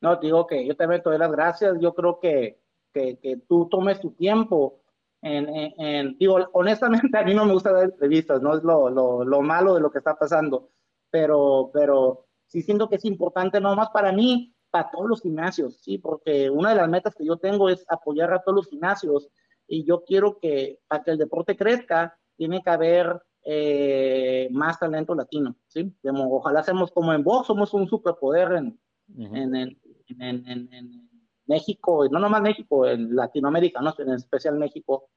No, 0.00 0.16
digo 0.16 0.46
que 0.46 0.66
yo 0.66 0.76
también 0.76 1.02
te 1.02 1.10
doy 1.10 1.18
las 1.18 1.30
gracias, 1.30 1.76
yo 1.80 1.94
creo 1.94 2.18
que, 2.20 2.60
que, 2.92 3.18
que 3.18 3.36
tú 3.48 3.68
tomes 3.68 4.00
tu 4.00 4.12
tiempo. 4.12 4.80
En, 5.22 5.48
en, 5.78 6.16
digo, 6.16 6.38
honestamente 6.52 7.16
a 7.18 7.22
mí 7.22 7.34
no 7.34 7.44
me 7.44 7.52
gusta 7.52 7.72
dar 7.72 7.84
entrevistas, 7.84 8.40
no 8.40 8.56
es 8.56 8.62
lo, 8.62 8.88
lo, 8.88 9.24
lo 9.24 9.42
malo 9.42 9.74
de 9.74 9.80
lo 9.80 9.90
que 9.90 9.98
está 9.98 10.14
pasando 10.14 10.70
pero, 11.10 11.70
pero 11.72 12.26
sí 12.46 12.62
siento 12.62 12.88
que 12.88 12.96
es 12.96 13.04
importante, 13.04 13.60
no 13.60 13.74
más 13.76 13.90
para 13.90 14.12
mí, 14.12 14.54
para 14.70 14.90
todos 14.90 15.08
los 15.08 15.22
gimnasios, 15.22 15.80
sí, 15.82 15.98
porque 15.98 16.48
una 16.48 16.70
de 16.70 16.76
las 16.76 16.88
metas 16.88 17.14
que 17.14 17.24
yo 17.24 17.36
tengo 17.36 17.68
es 17.68 17.84
apoyar 17.88 18.32
a 18.32 18.42
todos 18.42 18.56
los 18.56 18.68
gimnasios 18.68 19.28
y 19.66 19.84
yo 19.84 20.04
quiero 20.04 20.38
que 20.38 20.78
para 20.88 21.02
que 21.02 21.10
el 21.12 21.18
deporte 21.18 21.56
crezca, 21.56 22.16
tiene 22.40 22.62
que 22.62 22.70
haber 22.70 23.22
eh, 23.44 24.48
más 24.50 24.78
talento 24.78 25.14
latino, 25.14 25.56
¿sí? 25.66 25.94
ojalá 26.02 26.62
seamos 26.62 26.90
como 26.90 27.12
en 27.12 27.22
box, 27.22 27.48
somos 27.48 27.74
un 27.74 27.86
superpoder 27.86 28.52
en, 28.52 28.80
en, 29.18 29.54
en, 29.54 30.72
en, 30.72 31.10
México, 31.44 32.08
no 32.08 32.18
nomás 32.18 32.40
México, 32.40 32.86
en 32.86 33.14
Latinoamérica, 33.14 33.82
¿no? 33.82 33.92
en 33.98 34.14
especial 34.14 34.56
México, 34.56 35.10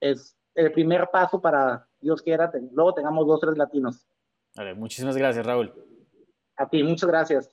es 0.00 0.36
el 0.56 0.72
primer 0.72 1.10
paso 1.12 1.40
para, 1.40 1.86
Dios 2.00 2.22
quiera, 2.22 2.50
luego 2.72 2.92
tengamos 2.92 3.24
dos, 3.24 3.38
tres 3.38 3.56
latinos 3.56 4.08
muchísimas 4.74 5.16
gracias, 5.16 5.46
Raúl. 5.46 5.72
A 6.56 6.68
ti, 6.68 6.82
muchas 6.82 7.08
gracias. 7.08 7.52